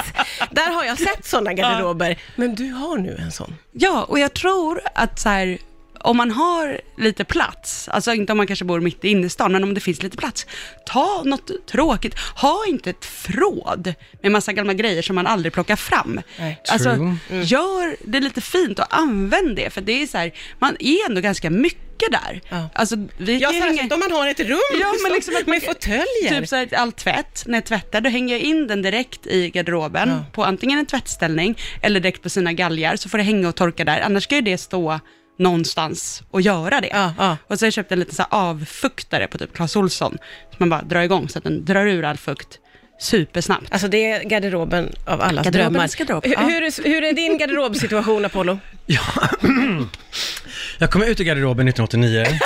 Där 0.51 0.71
har 0.75 0.85
jag 0.85 0.99
sett 0.99 1.27
såna 1.27 1.53
garderober. 1.53 2.19
Men 2.37 2.55
du 2.55 2.71
har 2.73 2.99
nu 2.99 3.17
en 3.23 3.33
sån. 3.33 3.55
Ja, 3.73 4.05
och 4.05 4.19
jag 4.19 4.35
tror 4.35 4.81
att 4.95 5.19
så 5.19 5.29
här, 5.29 5.59
om 6.01 6.17
man 6.17 6.31
har 6.31 6.81
lite 6.99 7.25
plats, 7.25 7.89
alltså 7.89 8.13
inte 8.15 8.33
om 8.33 8.37
man 8.37 8.47
kanske 8.47 8.65
bor 8.65 8.81
mitt 8.81 9.05
i 9.05 9.09
innerstan, 9.09 9.53
men 9.53 9.63
om 9.65 9.75
det 9.75 9.81
finns 9.81 10.03
lite 10.03 10.17
plats, 10.17 10.47
ta 10.87 11.23
något 11.25 11.51
tråkigt. 11.67 12.15
Ha 12.37 12.65
inte 12.69 12.91
ett 12.91 13.05
förråd 13.05 13.95
med 14.23 14.33
massa 14.33 14.53
gamla 14.53 14.73
grejer 14.75 15.03
som 15.03 15.15
man 15.15 15.27
aldrig 15.27 15.53
plockar 15.53 15.77
fram. 15.77 16.21
Nej. 16.39 16.63
Alltså, 16.69 16.95
True. 16.95 17.43
gör 17.43 17.97
det 18.05 18.21
lite 18.21 18.41
fint 18.41 18.79
och 18.79 18.87
använd 18.99 19.57
det, 19.57 19.71
för 19.71 19.81
det 19.81 20.03
är 20.03 20.07
så 20.07 20.19
här, 20.19 20.33
man 20.59 20.77
är 20.81 21.09
ändå 21.09 21.21
ganska 21.21 21.51
mycket 21.51 22.11
där. 22.11 22.41
Ja. 22.49 22.69
Alltså, 22.75 22.97
vi 23.19 23.39
Ja, 23.39 23.49
särskilt 23.53 23.81
hänga- 23.81 23.95
om 23.95 24.01
man 24.01 24.13
har 24.13 24.29
ett 24.29 24.41
rum 24.41 24.59
Ja, 24.81 24.95
men 25.03 25.13
liksom 25.13 25.37
att 25.37 25.47
man- 25.47 25.55
med 25.55 25.63
fåtöljer. 25.63 26.41
Typ 26.41 26.49
så 26.49 26.57
här, 26.57 26.75
all 26.75 26.93
tvätt, 26.93 27.43
när 27.47 27.55
jag 27.59 27.65
tvättar, 27.65 28.01
då 28.01 28.11
hänger 28.11 28.35
jag 28.35 28.43
in 28.43 28.67
den 28.67 28.83
direkt 28.83 29.27
i 29.27 29.51
garderoben 29.51 30.09
Ja. 30.09 30.25
på 30.33 30.45
antingen 30.45 30.79
en 30.79 30.87
tvättställning 30.87 31.59
eller 31.83 32.01
direkt 32.01 32.23
på 32.23 32.29
sina 32.31 32.53
galgar, 32.53 32.97
så 32.97 33.09
får 33.09 33.19
det 33.19 33.25
hänga 33.25 33.49
och 33.49 33.55
torka 33.57 33.85
där. 33.85 34.01
Annars 34.01 34.25
ska 34.25 34.35
ju 34.35 34.41
det 34.41 34.59
stå 34.59 35.01
någonstans 35.39 36.23
och 36.31 36.41
göra 36.41 36.81
det. 36.81 36.89
Ja, 36.93 37.15
ja. 37.19 37.37
Och 37.47 37.59
så 37.59 37.65
har 37.65 37.67
jag 37.67 37.73
köpt 37.75 37.93
en 37.93 37.99
liten 37.99 38.15
så 38.15 38.23
här 38.23 38.29
avfuktare 38.31 39.27
på 39.27 39.39
typ 39.39 39.53
Clas 39.55 39.77
Ohlson, 39.77 40.11
som 40.51 40.57
man 40.59 40.69
bara 40.71 40.83
drar 40.83 41.01
igång 41.01 41.29
så 41.29 41.39
att 41.39 41.45
den 41.45 41.65
drar 41.65 41.87
ur 41.87 42.05
all 42.05 42.17
fukt 42.17 42.59
supersnabbt. 43.01 43.67
Alltså 43.73 43.89
det 43.89 44.11
är 44.13 44.23
garderoben 44.25 44.93
av 45.05 45.21
allas 45.21 45.45
Garderobens 45.45 45.95
drömmar. 45.97 46.21
garderob, 46.21 46.25
Hur, 46.27 46.33
ja. 46.33 46.41
hur, 46.41 46.63
är, 46.63 46.89
hur 46.89 47.05
är 47.05 47.13
din 47.13 47.39
garderobsituation, 47.39 48.25
Apollo? 48.25 48.59
Ja. 48.91 49.01
Jag 50.79 50.91
kom 50.91 51.03
ut 51.03 51.21
i 51.21 51.25
garderoben 51.25 51.69
1989. 51.69 52.25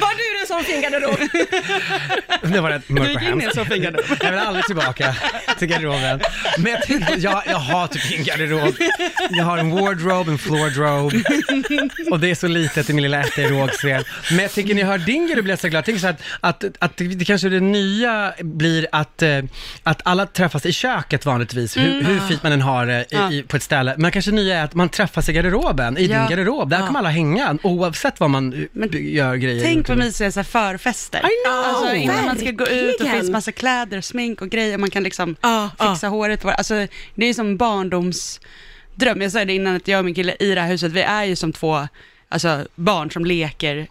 Var 0.00 0.14
du 0.16 0.23
sån 0.54 0.64
fin 0.64 0.82
garderob? 0.82 1.18
Det 2.52 2.60
var 2.60 2.70
rätt 2.70 2.88
mörkt 2.88 3.16
och 3.16 3.22
gick 3.22 3.30
in 3.32 3.40
hemskt. 3.40 3.54
så 3.56 3.64
fin 3.64 3.82
garderob. 3.82 4.04
Jag 4.22 4.30
vill 4.30 4.40
aldrig 4.40 4.64
tillbaka 4.64 5.14
till 5.58 5.68
garderoben. 5.68 6.20
Men 6.58 6.72
jag, 6.72 6.82
tänkte, 6.82 7.14
jag, 7.18 7.42
jag 7.46 7.56
har 7.58 7.86
typ 7.86 8.10
ingen 8.12 8.24
garderob. 8.24 8.74
Jag 9.30 9.44
har 9.44 9.58
en 9.58 9.70
wardrobe, 9.70 10.30
en 10.30 10.38
floordrobe. 10.38 11.22
Och 12.10 12.20
det 12.20 12.30
är 12.30 12.34
så 12.34 12.46
litet 12.46 12.90
i 12.90 12.92
min 12.92 13.02
lilla 13.02 13.22
Rågsved. 13.22 14.04
Men 14.30 14.38
jag 14.38 14.52
tycker 14.52 14.74
när 14.74 14.80
jag 14.80 14.88
hör 14.88 14.98
din 14.98 15.26
garderob 15.26 15.44
blir 15.44 15.52
jag 15.52 15.58
så 15.58 15.68
glad. 15.68 15.78
Jag 15.78 15.84
tänker 15.84 16.00
så 16.00 16.06
att, 16.08 16.20
att, 16.40 16.64
att 16.78 16.96
det, 16.96 17.24
kanske 17.24 17.48
det 17.48 17.60
nya 17.60 18.34
blir 18.40 18.86
att, 18.92 19.22
eh, 19.22 19.38
att 19.82 20.00
alla 20.04 20.26
träffas 20.26 20.66
i 20.66 20.72
köket 20.72 21.26
vanligtvis, 21.26 21.76
hur, 21.76 22.02
hur 22.02 22.20
fint 22.28 22.42
man 22.42 22.52
än 22.52 22.60
har 22.62 22.86
det 22.86 23.00
i, 23.00 23.04
Ja. 23.10 23.32
i, 23.32 23.42
på 23.42 23.56
ett 23.56 23.62
ställe. 23.62 23.94
Men 23.98 24.10
kanske 24.10 24.30
nya 24.30 24.58
är 24.60 24.64
att 24.64 24.74
man 24.74 24.88
träffas 24.88 25.28
i 25.28 25.32
garderoben, 25.32 25.98
i 25.98 26.06
Ja. 26.06 26.18
din 26.18 26.28
garderob. 26.30 26.70
Där 26.70 26.78
Ja. 26.80 26.86
kommer 26.86 26.98
alla 26.98 27.08
hänga, 27.08 27.58
oavsett 27.62 28.20
vad 28.20 28.30
man 28.30 28.52
eh, 28.52 28.58
Men 28.72 28.88
gör 28.92 29.34
grejer. 29.36 29.62
Tänk 29.64 29.88
vad 29.88 29.96
omkring. 29.98 30.12
Så 30.44 30.58
här 30.58 30.70
förfester. 30.72 31.18
I 31.18 31.22
know! 31.48 31.54
Alltså 31.64 31.94
innan 31.94 32.24
man 32.24 32.38
ska 32.38 32.50
gå 32.50 32.64
ut 32.66 32.70
och 32.94 33.00
Verkligen. 33.00 33.16
finns 33.16 33.30
massa 33.30 33.52
kläder, 33.52 34.00
smink 34.00 34.42
och 34.42 34.48
grejer, 34.50 34.78
man 34.78 34.90
kan 34.90 35.02
liksom 35.02 35.36
Ja, 35.40 35.70
fixa 35.80 36.08
håret. 36.08 36.44
Alltså 36.44 36.86
det 37.14 37.26
är 37.26 37.34
som 37.34 37.56
barndomsdröm. 37.56 39.20
Jag 39.22 39.32
sa 39.32 39.44
det 39.44 39.52
innan 39.52 39.76
att 39.76 39.88
jag 39.88 39.98
och 39.98 40.04
min 40.04 40.14
kille 40.14 40.36
i 40.40 40.54
det 40.54 40.60
här 40.60 40.68
huset, 40.68 40.92
vi 40.92 41.00
är 41.02 41.24
ju 41.24 41.36
som 41.36 41.52
två 41.52 41.88
alltså, 42.28 42.66
barn 42.74 43.10
som 43.10 43.24
leker 43.24 43.86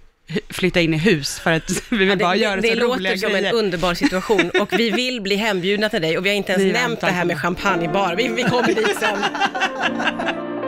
flytta 0.50 0.82
in 0.82 0.94
i 0.94 0.98
hus 0.98 1.40
för 1.40 1.52
att 1.52 1.70
vi 1.90 1.98
vill 1.98 2.08
Ja, 2.10 2.16
bara 2.16 2.32
det 2.34 2.38
göra 2.40 2.62
det 2.62 2.68
så 2.68 2.76
låter 2.76 2.96
roliga 2.96 3.18
som 3.18 3.30
grejer. 3.30 3.50
en 3.50 3.56
underbar 3.56 3.94
situation 3.94 4.50
och 4.62 4.74
vi 4.74 4.92
vill 4.92 5.22
bli 5.22 5.36
hembjudna 5.36 5.90
till 5.90 6.02
dig 6.02 6.18
och 6.18 6.26
vi 6.26 6.30
har 6.30 6.36
inte 6.36 6.52
ens 6.52 6.64
Vi 6.68 6.72
nämnt 6.72 7.02
det 7.02 7.08
här 7.08 7.26
med 7.26 7.36
det. 7.36 7.40
champagnebar. 7.40 8.16
Vi, 8.16 8.28
vi 8.28 8.44
kommer 8.44 8.68
dit 8.68 8.98
sen. 9.00 9.18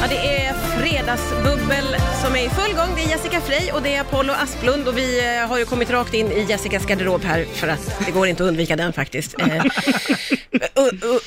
Ja, 0.00 0.06
det 0.08 0.46
är 0.46 0.54
fredagsbubbel 0.54 1.96
som 2.24 2.36
är 2.36 2.46
i 2.46 2.48
full 2.48 2.76
gång. 2.76 2.88
Det 2.96 3.02
är 3.02 3.08
Jessica 3.08 3.40
Frey 3.40 3.70
och 3.72 3.82
det 3.82 3.94
är 3.94 4.00
Apollo 4.00 4.32
Asplund 4.32 4.88
och 4.88 4.98
vi 4.98 5.36
eh, 5.36 5.48
har 5.48 5.58
ju 5.58 5.64
kommit 5.64 5.90
rakt 5.90 6.14
in 6.14 6.32
i 6.32 6.46
Jessicas 6.48 6.86
garderob 6.86 7.24
här 7.24 7.44
för 7.54 7.68
att 7.68 8.00
det 8.06 8.10
går 8.12 8.26
inte 8.26 8.42
att 8.44 8.48
undvika 8.48 8.76
den 8.76 8.92
faktiskt. 8.92 9.34
Eh, 9.40 9.64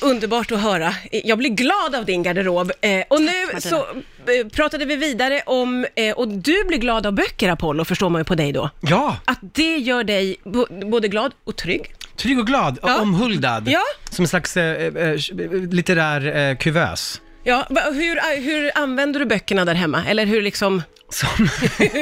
underbart 0.00 0.52
att 0.52 0.60
höra. 0.60 0.94
Jag 1.10 1.38
blir 1.38 1.50
glad 1.50 1.94
av 1.94 2.04
din 2.04 2.22
garderob. 2.22 2.72
Eh, 2.80 3.02
och 3.08 3.22
nu 3.22 3.60
så 3.60 3.86
pratade 4.52 4.84
vi 4.84 4.96
vidare 4.96 5.42
om, 5.46 5.86
eh, 5.94 6.16
och 6.16 6.28
du 6.28 6.64
blir 6.64 6.78
glad 6.78 7.06
av 7.06 7.12
böcker 7.12 7.48
Apollo, 7.48 7.84
förstår 7.84 8.08
man 8.10 8.20
ju 8.20 8.24
på 8.24 8.34
dig 8.34 8.52
då. 8.52 8.70
Ja, 8.80 9.16
Att 9.24 9.38
det 9.40 9.76
gör 9.76 10.04
dig 10.04 10.36
både 10.90 11.08
glad 11.08 11.32
och 11.44 11.56
trygg. 11.56 11.94
Trygg 12.16 12.38
och 12.38 12.46
glad, 12.46 12.78
Ja. 12.82 13.00
omhuldad. 13.00 13.68
Ja. 13.68 13.82
Som 14.10 14.22
en 14.22 14.28
slags 14.28 14.56
litterär 15.70 16.36
eh, 16.50 16.56
kuvös. 16.56 17.20
Ja, 17.44 17.66
va- 17.70 17.90
hur, 17.92 18.40
hur 18.40 18.70
använder 18.74 19.20
du 19.20 19.26
böckerna 19.26 19.64
där 19.64 19.74
hemma? 19.74 20.04
Eller 20.08 20.26
hur 20.26 20.42
liksom... 20.42 20.82
Som, 21.12 21.48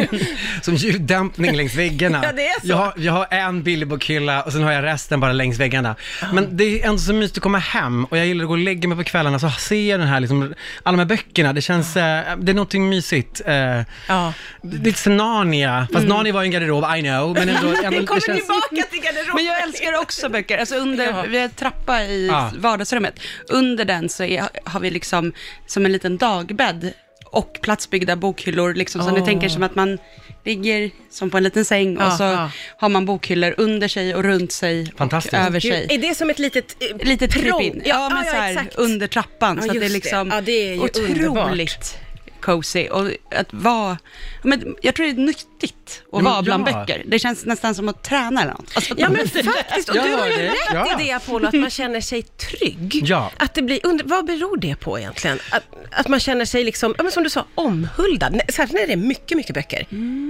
som 0.63 0.75
ljuddämpning 0.75 1.57
längs 1.57 1.75
väggarna. 1.75 2.21
Ja, 2.25 2.33
det 2.33 2.49
är 2.49 2.61
så. 2.61 2.67
Jag 2.69 2.77
har, 2.77 2.93
jag 2.97 3.13
har 3.13 3.27
en 3.31 3.63
bilderbokhylla 3.63 4.43
och 4.43 4.53
sen 4.53 4.63
har 4.63 4.73
jag 4.73 4.85
resten 4.85 5.21
bara 5.21 5.33
längs 5.33 5.59
väggarna. 5.59 5.97
Men 6.33 6.57
det 6.57 6.65
är 6.83 6.87
ändå 6.87 6.99
så 6.99 7.13
mysigt 7.13 7.37
att 7.39 7.43
komma 7.43 7.59
hem 7.59 8.05
och 8.05 8.19
jag 8.19 8.27
gillar 8.27 8.45
att 8.45 8.49
gå 8.49 8.53
och 8.55 8.59
lägga 8.59 8.89
mig 8.89 8.99
på 8.99 9.05
kvällarna 9.05 9.39
så 9.39 9.51
ser 9.51 9.91
jag 9.91 10.01
den 10.01 10.09
här, 10.09 10.21
liksom, 10.21 10.55
alla 10.83 10.97
de 10.97 10.99
här 10.99 11.05
böckerna. 11.17 11.53
Det 11.53 11.61
känns, 11.63 11.97
eh, 11.97 12.37
det 12.39 12.53
är 12.53 12.55
någonting 12.55 12.89
mysigt. 12.89 13.41
Eh, 13.47 13.81
Ja. 14.09 14.33
lite 14.63 14.99
som 14.99 15.17
Narnia, 15.17 15.89
fast 15.93 16.07
Narnia 16.07 16.33
var 16.33 16.43
ju 16.43 16.47
en 16.47 16.51
garderob, 16.53 16.85
I 16.97 17.01
know. 17.03 17.35
Men 17.35 17.49
ändå, 17.49 17.69
ändå 17.85 18.01
det 18.01 18.07
kommer 18.07 18.21
känns... 18.21 18.39
tillbaka 18.41 18.91
till 18.91 19.01
garderoben. 19.03 19.35
Men 19.35 19.45
jag 19.45 19.63
älskar 19.63 20.01
också 20.01 20.29
böcker. 20.29 20.59
Alltså 20.59 20.75
under, 20.77 21.05
Ja. 21.07 21.25
Vi 21.29 21.37
har 21.37 21.45
en 21.45 21.51
trappa 21.51 22.03
i 22.03 22.27
Ja. 22.27 22.51
vardagsrummet. 22.59 23.21
Under 23.49 23.85
den 23.85 24.09
så 24.09 24.25
är, 24.25 24.49
har 24.65 24.81
vi 24.81 24.91
liksom 24.91 25.33
som 25.67 25.85
en 25.87 25.93
liten 25.93 26.17
dagbädd 26.19 26.93
och 27.31 27.59
platsbyggda 27.63 28.17
bokhyllor. 28.17 28.75
Liksom, 28.75 29.03
så 29.03 29.11
ni 29.11 29.25
tänker 29.25 29.49
som 29.49 29.63
att 29.63 29.75
man 29.75 29.99
ligger 30.45 30.91
som 31.11 31.31
på 31.31 31.37
en 31.37 31.43
liten 31.43 31.65
säng 31.65 31.97
Ja, 32.01 32.07
och 32.07 32.13
så 32.13 32.23
ja. 32.23 32.51
har 32.79 32.89
man 32.89 33.07
bokhyllor 33.07 33.55
under 33.59 33.89
sig 33.89 34.15
och 34.15 34.23
runt 34.23 34.53
sig 34.53 34.93
Fantastiskt. 34.97 35.35
och 35.35 35.41
över 35.41 35.61
sig. 35.61 35.87
Är 35.91 35.99
det 35.99 36.15
som 36.15 36.31
ett 36.31 36.39
litet 36.39 36.77
eh, 36.81 37.07
Litet 37.07 37.31
prång? 37.33 37.61
krypin. 37.61 37.83
Ja, 37.85 38.09
men 38.15 38.25
så 38.25 38.31
här 38.31 38.51
exakt. 38.53 38.75
under 38.77 39.07
trappan. 39.07 39.57
Ja, 39.57 39.63
så 39.63 39.69
att 39.71 39.75
det 39.75 39.79
är 39.79 39.83
just 39.83 39.89
det. 39.93 39.95
liksom 39.95 40.31
Ja, 40.33 40.41
det 40.41 40.53
är 40.53 40.75
ju 40.75 40.81
otroligt 40.81 41.99
cozy. 42.41 42.89
Och 42.89 43.11
att 43.35 43.49
vara, 43.53 43.99
men 44.43 44.75
jag 44.83 44.95
tror 44.95 45.07
det 45.07 45.13
är 45.13 45.17
nyttigt 45.63 46.03
att 46.13 46.23
vara 46.23 46.43
bland 46.43 46.69
ja. 46.69 46.73
böcker. 46.73 47.03
Det 47.07 47.19
känns 47.19 47.45
nästan 47.45 47.75
som 47.75 47.89
att 47.89 48.05
träna 48.05 48.43
eller 48.43 48.53
något. 48.53 48.73
Alltså, 48.75 48.95
Ja 48.99 49.09
men 49.09 49.29
faktiskt, 49.29 49.89
och 49.89 49.95
du 49.95 50.01
har 50.01 50.27
ju 50.27 50.33
rätt 50.37 50.55
Ja. 50.75 51.01
i 51.01 51.05
det 51.05 51.13
Apollo, 51.13 51.49
att 51.49 51.55
man 51.55 51.71
känner 51.71 52.01
sig 52.01 52.23
trygg. 52.23 53.01
Ja. 53.05 53.31
Att 53.37 53.55
det 53.55 53.63
blir, 53.63 53.81
under, 53.83 54.05
vad 54.05 54.27
beror 54.27 54.57
det 54.57 54.77
på 54.77 54.99
egentligen? 54.99 55.39
Att, 55.51 55.63
att 55.91 56.09
man 56.09 56.21
känner 56.21 56.45
sig 56.45 56.65
liksom, 56.65 56.95
ja, 56.99 57.03
men 57.03 57.13
som 57.13 57.23
du 57.23 57.31
sa, 57.31 57.45
omhuldad. 57.55 58.41
Särskilt 58.49 58.73
när 58.81 58.87
det 58.87 58.93
är 58.93 58.97
mycket, 58.97 59.37
mycket 59.37 59.55
böcker. 59.55 59.87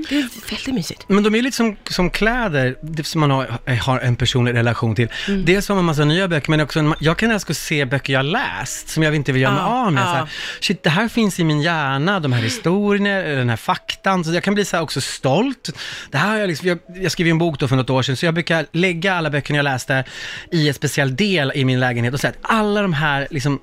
Det 0.08 0.14
är 0.18 0.50
väldigt 0.50 0.74
mysigt. 0.74 1.04
Men 1.08 1.22
de 1.22 1.34
är 1.34 1.42
lite 1.42 1.56
som, 1.56 1.76
som 1.90 2.10
kläder, 2.10 2.76
det 2.82 3.04
som 3.06 3.20
man 3.20 3.30
har, 3.30 3.58
har 3.80 3.98
en 3.98 4.16
personlig 4.16 4.54
relation 4.54 4.94
till. 4.94 5.08
Mm. 5.28 5.44
Dels 5.44 5.68
har 5.68 5.76
man 5.76 5.84
massa 5.84 6.04
nya 6.04 6.28
böcker, 6.28 6.50
men 6.50 6.60
också, 6.60 6.78
en, 6.78 6.94
jag 7.00 7.18
kan 7.18 7.30
älska 7.30 7.50
att 7.50 7.56
se 7.56 7.84
böcker 7.84 8.12
jag 8.12 8.24
läst, 8.24 8.88
som 8.88 9.02
jag 9.02 9.14
inte 9.14 9.32
vill 9.32 9.42
göra 9.42 9.52
mig 9.52 9.62
Ja, 9.62 9.86
av 9.86 9.92
med. 9.92 10.02
ja. 10.02 10.06
Så 10.06 10.12
här, 10.14 10.28
shit, 10.60 10.82
det 10.82 10.90
här 10.90 11.08
finns 11.08 11.40
i 11.40 11.44
min 11.44 11.60
hjärna, 11.62 12.20
de 12.20 12.32
här 12.32 12.42
historierna, 12.42 13.22
den 13.22 13.48
här 13.48 13.56
faktan. 13.56 14.24
Så 14.24 14.32
jag 14.32 14.42
kan 14.42 14.54
bli 14.54 14.64
så 14.64 14.76
här 14.76 14.82
också 14.82 15.00
stolt. 15.20 15.70
Det 16.10 16.18
här 16.18 16.28
har 16.30 16.36
jag, 16.38 16.48
liksom, 16.48 16.68
jag, 16.68 16.78
jag 16.94 17.12
skrev 17.12 17.26
ju 17.26 17.30
en 17.30 17.38
bok 17.38 17.58
då 17.58 17.68
för 17.68 17.76
något 17.76 17.90
år 17.90 18.02
sedan, 18.02 18.16
så 18.16 18.26
jag 18.26 18.34
brukar 18.34 18.66
lägga 18.72 19.14
alla 19.14 19.30
böckerna 19.30 19.56
jag 19.56 19.64
läste 19.64 20.04
i 20.52 20.68
en 20.68 20.74
speciell 20.74 21.16
del 21.16 21.52
i 21.54 21.64
min 21.64 21.80
lägenhet 21.80 22.14
och 22.14 22.20
säga 22.20 22.30
att 22.30 22.50
alla 22.52 22.82
de 22.82 22.92
här 22.92 23.28
liksom, 23.30 23.60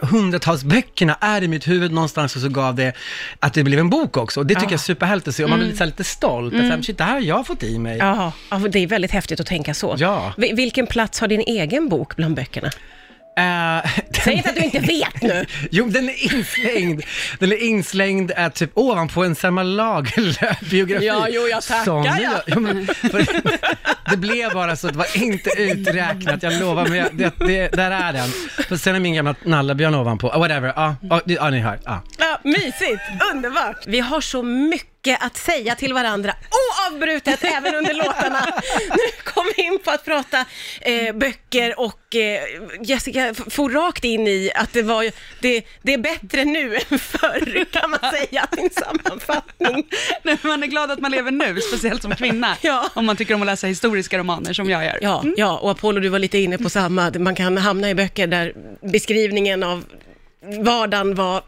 hundratals 0.00 0.64
böckerna 0.64 1.16
är 1.20 1.42
i 1.42 1.48
mitt 1.48 1.68
huvud 1.68 1.92
någonstans 1.92 2.36
och 2.36 2.42
så 2.42 2.48
gav 2.48 2.74
det 2.74 2.92
att 3.40 3.54
det 3.54 3.64
blev 3.64 3.78
en 3.80 3.90
bok 3.90 4.16
också. 4.16 4.40
Och 4.40 4.46
det 4.46 4.54
tycker 4.54 4.66
Ja. 4.66 4.70
jag 4.70 4.78
är 4.78 4.78
superhärligt 4.78 5.28
att 5.28 5.34
se 5.34 5.44
och 5.44 5.50
man 5.50 5.58
blir 5.58 5.78
här, 5.78 5.86
lite 5.86 6.04
stolt. 6.04 6.54
Mm. 6.54 6.82
Shit, 6.82 6.98
det 6.98 7.04
här 7.04 7.12
har 7.12 7.20
jag 7.20 7.46
fått 7.46 7.62
i 7.62 7.78
mig. 7.78 7.98
Ja, 7.98 8.32
ja, 8.50 8.56
det 8.58 8.78
är 8.78 8.86
väldigt 8.86 9.10
häftigt 9.10 9.40
att 9.40 9.46
tänka 9.46 9.74
så. 9.74 9.94
Ja. 9.98 10.32
Vi- 10.36 10.52
Vilken 10.52 10.86
plats 10.86 11.20
har 11.20 11.28
din 11.28 11.40
egen 11.46 11.88
bok 11.88 12.16
bland 12.16 12.34
böckerna? 12.36 12.70
Eh, 13.36 13.90
Säg 14.24 14.34
inte 14.34 14.48
att 14.50 14.56
du 14.56 14.62
inte 14.62 14.78
vet 14.78 15.22
nu. 15.22 15.46
Jo, 15.70 15.86
den 15.86 16.08
är 16.08 16.34
inslängd. 16.34 17.02
Den 17.38 17.52
är 17.52 17.56
inslängd 17.62 18.32
äh, 18.36 18.48
typ 18.48 18.70
ovanpå 18.74 19.24
en 19.24 19.34
Selma 19.34 19.62
Lagerlöf-biografi. 19.62 21.06
Ja, 21.06 21.26
jo, 21.30 21.42
jag 21.50 21.62
tackar, 21.62 21.84
Som 21.84 22.04
ja. 22.04 22.42
Jo, 22.46 22.60
men, 22.60 22.86
för, 22.86 23.26
det 24.10 24.16
blev 24.16 24.52
bara 24.52 24.76
så, 24.76 24.86
det 24.88 24.98
var 24.98 25.16
inte 25.22 25.50
uträknat, 25.62 26.42
jag 26.42 26.60
lovar, 26.60 26.86
men 26.86 26.98
jag, 26.98 27.08
det, 27.12 27.32
det, 27.38 27.68
där 27.68 27.90
är 27.90 28.12
den. 28.12 28.30
Och 28.70 28.80
sen 28.80 28.94
är 28.94 29.00
min 29.00 29.14
gamla 29.14 29.34
nallebjörn 29.44 29.94
ovanpå, 29.94 30.28
oh, 30.28 30.38
whatever, 30.38 30.72
ja, 30.76 30.96
ja, 31.02 31.20
det- 31.24 31.34
ja, 31.34 31.50
ni 31.50 31.58
hör. 31.60 31.78
Ja. 31.84 32.02
Ja, 32.18 32.38
mysigt, 32.44 33.00
underbart. 33.34 33.76
Vi 33.86 34.00
har 34.00 34.20
så 34.20 34.42
mycket 34.42 34.88
att 35.12 35.36
säga 35.36 35.74
till 35.74 35.92
varandra 35.94 36.34
oavbrutet 36.50 37.44
även 37.44 37.74
under 37.74 37.94
låtarna. 37.94 38.46
Nu 38.90 39.22
kom 39.24 39.44
vi 39.56 39.62
in 39.62 39.78
på 39.84 39.90
att 39.90 40.04
prata 40.04 40.44
eh, 40.80 41.14
böcker 41.14 41.80
och 41.80 42.16
eh, 42.16 42.42
Jessica 42.82 43.34
for 43.34 43.70
rakt 43.70 44.04
in 44.04 44.28
i 44.28 44.50
att 44.54 44.72
det 44.72 44.82
var 44.82 45.10
det, 45.40 45.64
det 45.82 45.94
är 45.94 45.98
bättre 45.98 46.44
nu 46.44 46.76
än 46.76 46.98
förr 46.98 47.64
kan 47.64 47.90
man 47.90 48.00
säga 48.00 48.46
en 48.58 48.70
sammanfattning. 48.70 49.86
Nej, 50.22 50.38
Man 50.42 50.62
är 50.62 50.66
glad 50.66 50.90
att 50.90 50.98
man 51.00 51.10
lever 51.10 51.30
nu, 51.30 51.60
speciellt 51.60 52.02
som 52.02 52.14
kvinna. 52.14 52.56
Ja. 52.62 52.88
Om 52.94 53.06
man 53.06 53.16
tycker 53.16 53.34
om 53.34 53.42
att 53.42 53.46
läsa 53.46 53.66
historiska 53.66 54.18
romaner 54.18 54.52
som 54.52 54.70
jag 54.70 54.84
gör. 54.84 54.98
Ja, 55.02 55.24
ja, 55.36 55.58
och 55.58 55.70
Apollo 55.70 56.00
du 56.00 56.08
var 56.08 56.18
lite 56.18 56.38
inne 56.38 56.58
på 56.58 56.70
samma, 56.70 57.12
man 57.18 57.34
kan 57.34 57.58
hamna 57.58 57.90
i 57.90 57.94
böcker 57.94 58.26
där 58.26 58.52
beskrivningen 58.82 59.62
av 59.62 59.84
vardagen 60.58 61.14
var 61.14 61.42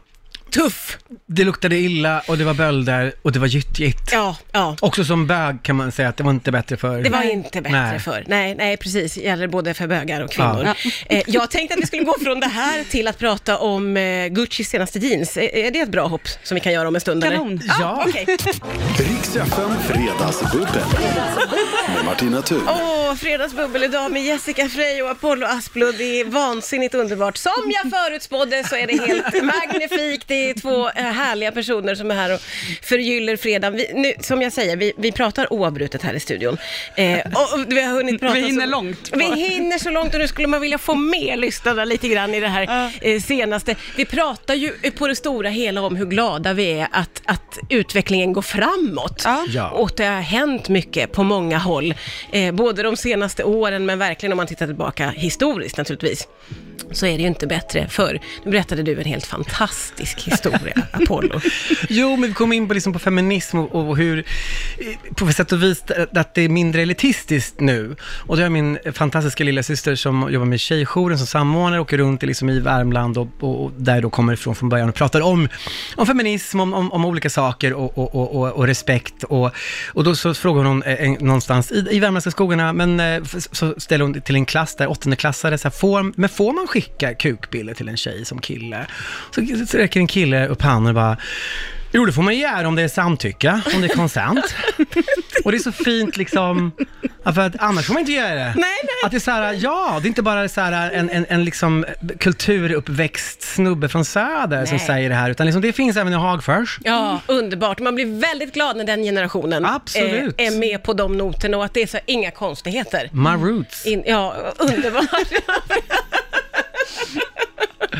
tuff. 0.51 0.97
Det 1.25 1.43
luktade 1.43 1.77
illa 1.77 2.21
och 2.27 2.37
det 2.37 2.43
var 2.43 2.53
bölder 2.53 3.13
och 3.21 3.31
det 3.31 3.39
var 3.39 3.47
gyttjigt. 3.47 4.09
Ja, 4.11 4.37
ja. 4.51 4.75
Också 4.81 5.03
som 5.03 5.27
bög 5.27 5.63
kan 5.63 5.75
man 5.75 5.91
säga 5.91 6.09
att 6.09 6.17
det 6.17 6.23
var 6.23 6.31
inte 6.31 6.51
bättre 6.51 6.77
för. 6.77 7.01
Det 7.01 7.09
var 7.09 7.23
inte 7.23 7.61
bättre 7.61 7.81
Nej. 7.81 7.99
för. 7.99 8.23
Nej, 8.27 8.55
nej, 8.55 8.77
precis. 8.77 9.17
Gäller 9.17 9.47
både 9.47 9.73
för 9.73 9.87
bögar 9.87 10.21
och 10.21 10.31
kvinnor. 10.31 10.63
Ja. 10.83 10.91
Eh, 11.09 11.23
jag 11.27 11.51
tänkte 11.51 11.73
att 11.73 11.81
vi 11.81 11.87
skulle 11.87 12.03
gå 12.03 12.15
från 12.21 12.39
det 12.39 12.47
här 12.47 12.83
till 12.83 13.07
att 13.07 13.19
prata 13.19 13.57
om 13.57 13.97
eh, 13.97 14.27
Guccis 14.27 14.69
senaste 14.69 14.99
jeans. 14.99 15.37
Är, 15.37 15.55
är 15.55 15.71
det 15.71 15.79
ett 15.79 15.91
bra 15.91 16.07
hopp 16.07 16.27
som 16.43 16.55
vi 16.55 16.61
kan 16.61 16.73
göra 16.73 16.87
om 16.87 16.95
en 16.95 17.01
stund? 17.01 17.23
eller? 17.23 17.37
Kanon. 17.37 17.61
Ja. 17.79 18.05
Riks 18.97 19.35
FM 19.35 19.71
Fredagsbubbel 19.87 20.67
med 21.95 22.05
Martina 22.05 22.41
Thun. 22.41 22.61
Åh, 22.67 23.15
fredagsbubbel 23.15 23.83
idag 23.83 24.11
med 24.11 24.23
Jessica 24.23 24.69
Frey 24.69 25.01
och 25.01 25.09
Apollo 25.09 25.45
Asplund. 25.47 25.97
Det 25.97 26.19
är 26.19 26.25
vansinnigt 26.25 26.95
underbart. 26.95 27.37
Som 27.37 27.51
jag 27.65 27.91
förutspådde 27.91 28.63
så 28.63 28.75
är 28.75 28.87
det 28.87 29.07
helt 29.07 29.43
magnifikt. 29.43 30.31
Det 30.37 30.49
är 30.49 30.53
två 30.53 30.89
eh, 30.89 31.03
härliga 31.03 31.51
personer 31.51 31.95
som 31.95 32.11
är 32.11 32.15
här 32.15 32.33
och 32.33 32.41
förgyller 32.81 33.37
fredagen. 33.37 33.77
Vi, 33.77 33.91
nu, 33.93 34.13
som 34.19 34.41
jag 34.41 34.53
säger, 34.53 34.77
vi, 34.77 34.93
vi 34.97 35.11
pratar 35.11 35.53
oavbrutet 35.53 36.03
här 36.03 36.13
i 36.13 36.19
studion. 36.19 36.57
Eh, 36.95 37.19
och, 37.19 37.65
vi 37.67 37.81
har 37.81 37.93
hunnit 37.93 38.19
prata 38.19 38.33
Vi 38.33 38.41
hinner 38.41 38.65
så, 38.65 38.71
långt. 38.71 39.11
Vi 39.13 39.23
hinner 39.23 39.77
så 39.77 39.89
långt 39.89 40.13
och 40.13 40.19
nu 40.19 40.27
skulle 40.27 40.47
man 40.47 40.61
vilja 40.61 40.77
få 40.77 40.95
med 40.95 41.39
lyssnarna 41.39 41.85
lite 41.85 42.07
grann 42.07 42.33
i 42.33 42.39
det 42.39 42.47
här 42.47 42.91
eh, 43.01 43.21
senaste. 43.21 43.75
Vi 43.95 44.05
pratar 44.05 44.53
ju 44.53 44.71
på 44.71 45.07
det 45.07 45.15
stora 45.15 45.49
hela 45.49 45.81
om 45.81 45.95
hur 45.95 46.05
glada 46.05 46.53
vi 46.53 46.71
är 46.71 46.87
att, 46.91 47.21
att 47.25 47.57
utvecklingen 47.69 48.33
går 48.33 48.41
framåt. 48.41 49.21
Ja. 49.25 49.45
Ja. 49.49 49.69
Och 49.69 49.91
det 49.97 50.05
har 50.05 50.21
hänt 50.21 50.69
mycket 50.69 51.11
på 51.11 51.23
många 51.23 51.57
håll. 51.57 51.93
Eh, 52.31 52.51
både 52.51 52.83
de 52.83 52.97
senaste 52.97 53.43
åren, 53.43 53.85
men 53.85 53.99
verkligen 53.99 54.33
om 54.33 54.37
man 54.37 54.47
tittar 54.47 54.65
tillbaka 54.65 55.09
historiskt 55.09 55.77
naturligtvis. 55.77 56.27
Så 56.91 57.05
är 57.05 57.15
det 57.15 57.21
ju 57.21 57.27
inte 57.27 57.47
bättre 57.47 57.87
förr. 57.89 58.19
Nu 58.43 58.51
berättade 58.51 58.83
du 58.83 58.99
en 58.99 59.05
helt 59.05 59.25
fantastisk 59.25 60.26
historia, 60.31 60.73
Apollo. 60.91 61.41
Jo, 61.89 62.15
men 62.15 62.29
vi 62.29 62.33
kom 62.33 62.53
in 62.53 62.67
på, 62.67 62.73
liksom 62.73 62.93
på 62.93 62.99
feminism 62.99 63.57
och, 63.57 63.89
och 63.89 63.97
hur, 63.97 64.25
på 65.15 65.31
sätt 65.31 65.51
och 65.51 65.63
vis, 65.63 65.83
att 66.13 66.33
det 66.33 66.41
är 66.41 66.49
mindre 66.49 66.81
elitistiskt 66.81 67.59
nu. 67.59 67.95
Och 68.01 68.37
det 68.37 68.43
har 68.43 68.49
min 68.49 68.77
fantastiska 68.93 69.43
lilla 69.43 69.63
syster 69.63 69.95
som 69.95 70.33
jobbar 70.33 70.45
med 70.45 70.59
Tjejjouren 70.59 71.17
som 71.17 71.27
samordnare, 71.27 71.81
åker 71.81 71.97
runt 71.97 72.23
i, 72.23 72.25
liksom 72.25 72.49
i 72.49 72.59
Värmland 72.59 73.17
och, 73.17 73.27
och, 73.39 73.65
och 73.65 73.71
där 73.77 74.01
då 74.01 74.09
kommer 74.09 74.33
ifrån 74.33 74.55
från 74.55 74.69
början 74.69 74.89
och 74.89 74.95
pratar 74.95 75.21
om, 75.21 75.49
om 75.95 76.05
feminism, 76.05 76.59
om, 76.59 76.73
om, 76.73 76.91
om 76.91 77.05
olika 77.05 77.29
saker 77.29 77.73
och, 77.73 77.97
och, 77.97 78.15
och, 78.15 78.35
och, 78.35 78.51
och 78.51 78.67
respekt. 78.67 79.23
Och, 79.23 79.51
och 79.93 80.03
då 80.03 80.15
så 80.15 80.33
frågar 80.33 80.63
hon 80.63 80.83
eh, 80.83 81.11
någonstans 81.19 81.71
i, 81.71 81.87
i 81.91 81.99
Värmländska 81.99 82.31
skogarna, 82.31 82.73
men 82.73 82.99
eh, 82.99 83.23
så 83.51 83.75
ställer 83.77 84.05
hon 84.05 84.21
till 84.21 84.35
en 84.35 84.45
klass 84.45 84.75
där, 84.75 84.87
åttondeklassare, 84.87 85.57
så 85.57 85.67
här, 85.67 85.71
får, 85.71 86.13
men 86.15 86.29
får 86.29 86.53
man 86.53 86.67
skicka 86.67 87.13
kukbilder 87.13 87.73
till 87.73 87.89
en 87.89 87.97
tjej 87.97 88.25
som 88.25 88.41
kille? 88.41 88.87
Så, 89.31 89.41
så 89.67 89.77
räcker 89.77 89.99
en 89.99 90.07
kille 90.07 90.16
upp 90.25 90.61
handen 90.61 90.89
och 90.89 90.95
bara, 90.95 91.17
Jo, 91.91 92.05
det 92.05 92.11
får 92.13 92.21
man 92.21 92.37
göra 92.37 92.67
om 92.67 92.75
det 92.75 92.81
är 92.81 92.87
samtycke, 92.87 93.61
om 93.75 93.81
det 93.81 93.87
är 93.87 93.95
konsent. 93.95 94.55
och 95.43 95.51
det 95.51 95.57
är 95.57 95.59
så 95.59 95.71
fint 95.71 96.17
liksom, 96.17 96.71
för 97.23 97.39
att 97.39 97.53
annars 97.59 97.85
får 97.85 97.93
man 97.93 97.99
inte 97.99 98.11
göra 98.11 98.35
det. 98.35 98.43
Nej, 98.45 98.55
nej. 98.55 98.87
Att 99.05 99.11
det 99.11 99.17
är 99.17 99.19
så 99.19 99.31
här, 99.31 99.53
ja, 99.53 99.99
det 100.01 100.05
är 100.05 100.07
inte 100.07 100.21
bara 100.21 100.49
så 100.49 100.61
här 100.61 100.91
en, 100.91 101.09
en, 101.09 101.25
en 101.29 101.43
liksom 101.43 101.85
kulturuppväxt 102.19 103.41
snubbe 103.41 103.89
från 103.89 104.05
Söder 104.05 104.65
som 104.65 104.77
Nej. 104.77 104.85
säger 104.87 105.09
det 105.09 105.15
här, 105.15 105.29
utan 105.29 105.45
liksom 105.45 105.61
det 105.61 105.73
finns 105.73 105.97
även 105.97 106.13
i 106.13 106.15
Hagfors. 106.15 106.79
Ja, 106.83 107.21
underbart. 107.27 107.79
Man 107.79 107.95
blir 107.95 108.19
väldigt 108.21 108.53
glad 108.53 108.77
när 108.77 108.83
den 108.83 109.03
generationen 109.03 109.65
Absolut. 109.65 110.41
eh, 110.41 110.47
är 110.47 110.51
med 110.59 110.83
på 110.83 110.93
de 110.93 111.17
noterna 111.17 111.57
och 111.57 111.65
att 111.65 111.73
det 111.73 111.81
är 111.81 111.87
så 111.87 111.99
inga 112.05 112.31
konstigheter. 112.31 113.09
My 113.11 113.49
roots. 113.49 113.85
In, 113.85 114.03
ja, 114.05 114.35
underbart. 114.57 115.31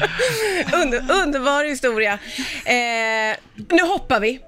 Under, 0.74 1.12
underbar 1.24 1.64
historia. 1.66 2.14
Eh, 2.66 3.38
nu 3.70 3.82
hoppar 3.84 4.20
vi 4.20 4.40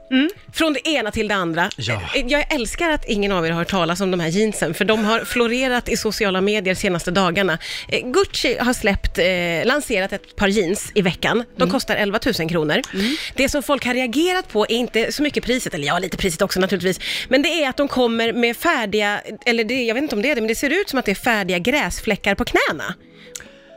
från 0.54 0.74
det 0.74 0.88
ena 0.90 1.12
till 1.12 1.28
det 1.28 1.36
andra. 1.36 1.70
Ja. 1.78 2.02
Eh, 2.16 2.26
Jag 2.28 2.54
älskar 2.54 2.90
att 2.90 3.06
ingen 3.06 3.32
av 3.32 3.46
er 3.46 3.52
har 3.52 3.58
hört 3.60 3.68
talas 3.70 4.02
om 4.02 4.12
de 4.12 4.20
här 4.20 4.28
jeansen, 4.30 4.74
för 4.74 4.86
de 4.86 5.06
har 5.06 5.20
florerat 5.20 5.90
i 5.90 5.98
sociala 5.98 6.42
medier 6.42 6.76
senaste 6.76 7.12
dagarna. 7.12 7.58
Eh, 7.88 8.08
Gucci 8.12 8.58
har 8.60 8.74
släppt, 8.74 9.18
eh, 9.18 9.26
lanserat 9.66 10.14
ett 10.14 10.36
par 10.36 10.48
jeans 10.48 10.92
i 10.96 11.02
veckan. 11.02 11.44
De 11.58 11.70
kostar 11.70 11.96
11 11.96 12.20
000 12.40 12.50
kronor. 12.50 12.82
Det 13.36 13.50
som 13.50 13.64
folk 13.64 13.86
har 13.86 13.94
reagerat 13.94 14.50
på 14.52 14.64
är 14.66 14.72
inte 14.72 15.12
så 15.12 15.24
mycket 15.24 15.44
priset, 15.44 15.74
eller 15.74 15.88
ja, 15.88 16.00
lite 16.00 16.18
priset 16.18 16.42
också 16.42 16.60
naturligtvis, 16.60 17.00
men 17.30 17.42
det 17.42 17.50
är 17.64 17.70
att 17.70 17.78
de 17.78 17.88
kommer 17.88 18.34
med 18.34 18.58
färdiga, 18.58 19.22
eller 19.46 19.64
det, 19.64 19.84
jag 19.84 19.94
vet 19.96 20.04
inte 20.04 20.16
om 20.16 20.22
det 20.22 20.32
är 20.32 20.36
det, 20.36 20.42
men 20.42 20.48
det 20.48 20.56
ser 20.56 20.70
ut 20.82 20.90
som 20.90 21.00
att 21.00 21.06
det 21.06 21.12
är 21.12 21.16
färdiga 21.16 21.60
gräsfläckar 21.60 22.36
på 22.36 22.46
knäna. 22.46 22.94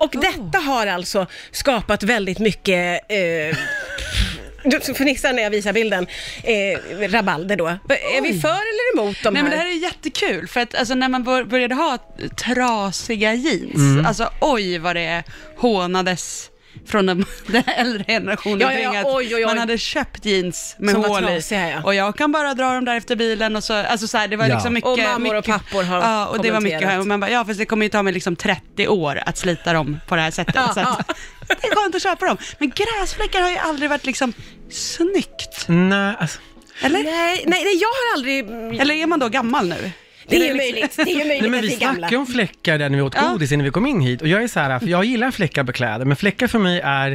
Och 0.02 0.11
detta 0.21 0.59
har 0.59 0.87
alltså 0.87 1.26
skapat 1.50 2.02
väldigt 2.02 2.38
mycket 2.38 3.00
eh, 3.09 3.56
du 4.64 4.80
fnissar 4.94 5.32
när 5.32 5.42
jag 5.42 5.50
visar 5.50 5.73
bilden. 5.73 6.06
Eh, 6.42 7.09
rabalder 7.09 7.56
då. 7.56 7.66
Är 7.66 8.23
vi 8.23 8.40
för 8.40 8.49
eller 8.49 9.00
emot 9.00 9.16
de 9.23 9.35
Nej 9.35 9.42
här? 9.42 9.49
men 9.49 9.59
det 9.59 9.64
här 9.64 9.71
är 9.71 9.82
jättekul, 9.82 10.49
för 10.49 10.61
att 10.61 10.75
alltså, 10.75 10.94
när 10.94 11.09
man 11.09 11.25
bör, 11.25 11.44
började 11.44 11.75
ha 11.75 11.99
trasiga 12.37 13.35
jeans, 13.35 13.75
Mm. 13.75 14.06
alltså 14.06 14.30
oj 14.40 14.78
vad 14.78 14.97
det 14.97 15.23
hånades 15.56 16.50
från 16.87 17.07
den, 17.07 17.25
den 17.47 17.62
äldre 17.76 18.05
generationen 18.05 18.61
Ja, 18.61 18.73
ja, 18.73 18.95
ja, 18.95 19.02
oj, 19.07 19.26
oj, 19.26 19.35
oj. 19.35 19.45
man 19.45 19.59
hade 19.59 19.79
köpt 19.79 20.25
jeans 20.25 20.76
med 20.79 20.95
Som 20.95 21.05
hål 21.05 21.25
i. 21.25 21.26
trasiga, 21.26 21.71
ja. 21.71 21.83
Och 21.85 21.95
jag 21.95 22.17
kan 22.17 22.33
bara 22.33 22.55
dra 22.55 22.73
dem 22.75 22.85
där 22.85 22.97
efter 22.97 23.17
bilen 23.17 23.57
och 23.57 23.64
så, 23.64 23.75
alltså 23.75 24.07
så 24.09 24.19
här, 24.19 24.29
det 24.29 24.37
var 24.37 24.47
Ja. 24.47 24.55
liksom 24.55 24.75
mycket. 24.75 24.91
Och 24.91 24.99
mammor 24.99 25.29
och 25.35 25.49
mycket, 25.49 25.50
pappor 25.64 25.83
har 25.83 25.97
Ja, 25.99 26.26
och 26.26 26.43
det 26.43 26.50
var 26.50 26.61
mycket, 26.61 26.99
och 27.00 27.07
man 27.07 27.21
bara, 27.21 27.31
ja 27.31 27.45
fast 27.45 27.59
det 27.59 27.67
kommer 27.67 27.87
ju 27.87 27.91
ta 27.91 28.02
mig 28.02 28.12
liksom 28.12 28.37
30 28.37 28.88
år 28.88 29.23
att 29.26 29.38
slita 29.38 29.73
dem 29.73 30.00
på 30.09 30.17
det 30.17 30.23
här 30.23 30.31
sättet. 30.31 30.55
Ja, 30.55 30.75
så 30.75 30.81
att, 30.81 31.07
det 31.49 31.67
är 31.67 31.76
skönt 31.83 31.95
att 31.95 32.02
köpa 32.02 32.26
dem. 32.26 32.37
Men 32.59 32.71
gräsfläckar 32.71 33.41
har 33.41 33.50
ju 33.50 33.57
aldrig 33.57 33.91
varit 33.91 34.07
liksom 34.07 34.33
snyggt. 34.71 35.64
Nej, 35.69 36.14
alltså, 36.19 36.38
Eller? 36.83 37.02
Nej, 37.05 37.45
nej, 37.47 37.64
nej, 37.64 37.76
jag 37.81 37.88
har 37.88 38.14
aldrig... 38.17 38.38
Eller 38.81 38.95
är 38.95 39.07
man 39.07 39.19
då 39.19 39.29
gammal 39.29 39.69
nu? 39.69 39.91
Det 40.29 40.37
är 40.37 40.41
ju 40.41 40.45
liksom- 40.45 40.57
möjligt, 40.57 40.97
det 40.97 41.02
är 41.02 41.07
ju 41.09 41.14
möjligt 41.25 41.41
Nej, 41.43 41.50
men 41.50 41.61
vi 41.61 41.71
snackade 41.71 42.17
om 42.17 42.26
fläckar 42.26 42.79
där 42.79 42.88
när 42.88 42.97
vi 42.97 43.02
åt 43.02 43.14
Ja. 43.14 43.29
godis 43.33 43.52
innan 43.52 43.64
vi 43.64 43.71
kom 43.71 43.87
in 43.87 44.00
hit. 44.00 44.23
Och 44.23 44.29
jag 44.29 44.43
är 44.43 44.49
så 44.49 44.61
här, 44.61 44.79
för 44.79 44.87
jag 44.87 45.05
gillar 45.05 45.31
fläckar 45.31 45.64
på 45.64 45.73
kläder, 45.73 46.05
men 46.05 46.17
fläckar 46.17 46.47
för 46.47 46.59
mig 46.59 46.81
är 46.85 47.11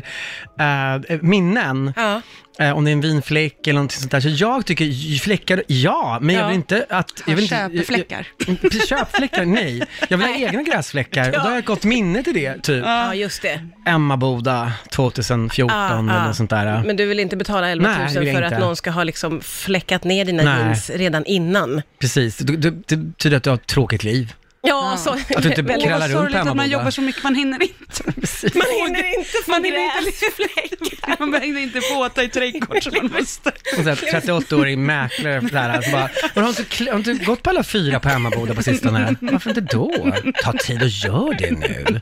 äh, 0.59 1.19
minnen. 1.21 1.93
Ja. 1.95 2.21
Eh, 2.59 2.77
om 2.77 2.83
det 2.85 2.91
är 2.91 2.93
en 2.93 3.01
vinfläck 3.01 3.67
eller 3.67 3.73
någonting 3.73 3.99
sånt 3.99 4.11
där. 4.11 4.19
Så 4.19 4.29
jag 4.29 4.65
tycker 4.65 5.19
fläckar, 5.19 5.63
ja, 5.67 6.17
men 6.21 6.35
jag 6.35 6.43
Ja. 6.43 6.47
vill 6.47 6.55
inte 6.55 6.85
att... 6.89 7.23
Jag 7.27 7.35
vill 7.35 7.43
inte, 7.43 7.55
köpfläckar. 7.77 8.27
Jag, 8.47 8.57
jag, 8.61 8.87
köpfläckar, 8.87 9.45
nej. 9.45 9.83
Jag 10.09 10.17
vill 10.17 10.27
ha 10.27 10.35
egna 10.35 10.63
gräsfläckar 10.63 11.25
och 11.27 11.31
då 11.31 11.39
har 11.39 11.49
jag 11.49 11.59
ett 11.59 11.65
gott 11.65 11.83
minne 11.83 12.23
till 12.23 12.33
det, 12.33 12.63
typ. 12.63 12.83
ja, 12.85 13.13
just 13.15 13.41
det. 13.41 13.61
Emmaboda 13.85 14.73
2014 14.91 15.77
Ah, 15.77 15.99
eller 15.99 16.27
något 16.27 16.35
sånt 16.35 16.49
där. 16.49 16.83
Men 16.85 16.95
du 16.95 17.05
vill 17.05 17.19
inte 17.19 17.37
betala 17.37 17.69
11 17.69 17.89
000 17.89 17.97
Nej, 17.97 18.13
jag 18.25 18.35
för 18.35 18.41
att 18.41 18.51
inte. 18.51 18.65
någon 18.65 18.75
ska 18.75 18.91
ha 18.91 19.03
liksom 19.03 19.41
fläckat 19.41 20.03
ner 20.03 20.25
dina 20.25 20.43
Nej. 20.43 20.59
jeans 20.59 20.89
redan 20.89 21.25
innan? 21.25 21.81
Precis, 21.99 22.37
det, 22.37 22.57
det, 22.57 22.71
det 22.87 22.97
betyder 22.97 23.37
att 23.37 23.43
du 23.43 23.49
har 23.49 23.57
ett 23.57 23.67
tråkigt 23.67 24.03
liv. 24.03 24.33
Ja, 24.67 24.97
så... 24.97 25.09
Att 25.13 25.27
du 25.43 25.49
inte 25.49 25.61
väldigt- 25.61 25.87
krallar 25.87 26.07
runt 26.07 26.17
sorgligt 26.19 26.41
att 26.41 26.55
man 26.55 26.69
jobbar 26.69 26.91
så 26.91 27.01
mycket, 27.01 27.23
man 27.23 27.35
hinner 27.35 27.61
inte. 27.63 28.03
Man 28.57 28.65
hinner 28.85 29.17
inte 29.19 29.29
få 29.45 29.51
Man 29.51 29.63
hinner 29.63 29.79
inte 29.79 30.05
gräsfläckar. 30.05 31.15
Man 31.19 31.31
behöver 31.31 31.59
inte 31.59 31.81
fåta 31.81 32.23
i 32.23 32.29
trädgård 32.29 32.83
som 32.83 32.93
man 33.01 33.11
måste. 33.19 33.49
Och 33.49 33.83
så 33.83 33.89
här 33.89 33.95
38-årig 33.95 34.77
mäklare 34.77 35.49
så 35.49 35.57
här, 35.57 35.81
så 35.81 35.91
bara, 35.91 36.09
"Men 36.35 36.43
har, 36.43 36.49
inte, 36.49 36.91
har 36.91 36.97
inte 36.97 37.13
gått 37.13 37.43
på 37.43 37.49
alla 37.49 37.63
fyra 37.63 37.99
på 37.99 38.09
Emmaboda 38.09 38.53
på 38.53 38.63
sistone? 38.63 39.15
Varför 39.21 39.49
inte 39.49 39.61
då? 39.61 40.15
Ta 40.43 40.53
tid 40.53 40.81
och 40.81 40.87
gör 40.89 41.33
det 41.39 41.51
nu. 41.51 41.99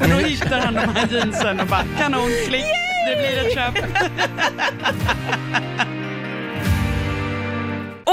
Och 0.00 0.08
då 0.08 0.16
hittar 0.16 0.60
han 0.60 0.74
de 0.74 0.80
här 0.80 1.08
jeansen 1.12 1.60
och 1.60 1.66
bara 1.66 1.84
kanon, 1.98 2.30
klick, 2.48 2.64
det 3.08 3.16
blir 3.16 3.46
ett 3.46 3.54
köp. 3.54 3.74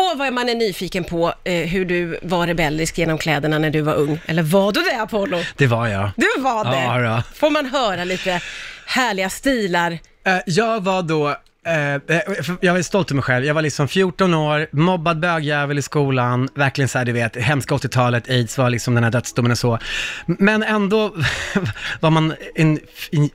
Åh, 0.01 0.17
vad 0.17 0.33
man 0.33 0.49
är 0.49 0.55
nyfiken 0.55 1.03
på 1.03 1.33
eh, 1.43 1.53
hur 1.53 1.85
du 1.85 2.19
var 2.21 2.47
rebellisk 2.47 2.97
genom 2.97 3.17
kläderna 3.17 3.59
när 3.59 3.69
du 3.69 3.81
var 3.81 3.93
ung. 3.93 4.19
Eller 4.25 4.43
var 4.43 4.71
du 4.71 4.81
det, 4.81 5.01
Apollo? 5.01 5.37
Det 5.57 5.67
var 5.67 5.87
jag. 5.87 6.09
Du 6.17 6.41
var 6.41 6.65
det. 6.65 6.83
Ja, 6.83 7.15
då. 7.15 7.23
Får 7.35 7.49
man 7.49 7.65
höra 7.65 8.03
lite 8.03 8.41
härliga 8.85 9.29
stilar? 9.29 9.91
Eh, 10.25 10.37
jag 10.45 10.83
var 10.83 11.01
då, 11.03 11.35
eh, 11.65 11.93
eh, 11.93 11.99
jag 12.61 12.77
är 12.77 12.81
stolt 12.81 13.07
över 13.07 13.15
mig 13.15 13.23
själv, 13.23 13.45
jag 13.45 13.53
var 13.53 13.61
liksom 13.61 13.87
14 13.87 14.33
år, 14.33 14.67
mobbad 14.71 15.19
bögjävel 15.19 15.77
i 15.77 15.81
skolan, 15.81 16.49
verkligen 16.55 16.87
så 16.89 16.97
här, 16.97 17.05
du 17.05 17.11
vet, 17.11 17.35
hemska 17.35 17.75
80-talet, 17.75 18.29
aids 18.29 18.57
var 18.57 18.69
liksom 18.69 18.95
den 18.95 19.03
här 19.03 19.11
dödsdomen 19.11 19.51
och 19.51 19.57
så. 19.57 19.79
Men 20.25 20.63
ändå 20.63 21.15
var 21.99 22.09
man 22.09 22.33
en, 22.55 22.79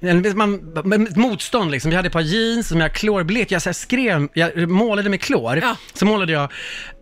en, 0.01 0.39
man, 0.39 1.03
ett 1.07 1.17
motstånd 1.17 1.71
liksom. 1.71 1.91
Jag 1.91 1.99
hade 1.99 2.07
ett 2.07 2.13
par 2.13 2.21
jeans 2.21 2.69
som 2.69 2.81
jag 2.81 2.93
klorblekt, 2.93 3.51
jag 3.51 3.63
så 3.63 3.69
här 3.69 3.75
skrev, 3.75 4.29
jag 4.35 4.69
målade 4.69 5.09
med 5.09 5.21
klor, 5.21 5.57
Ja. 5.63 5.77
så 5.95 6.07
målade 6.07 6.33
jag 6.33 6.53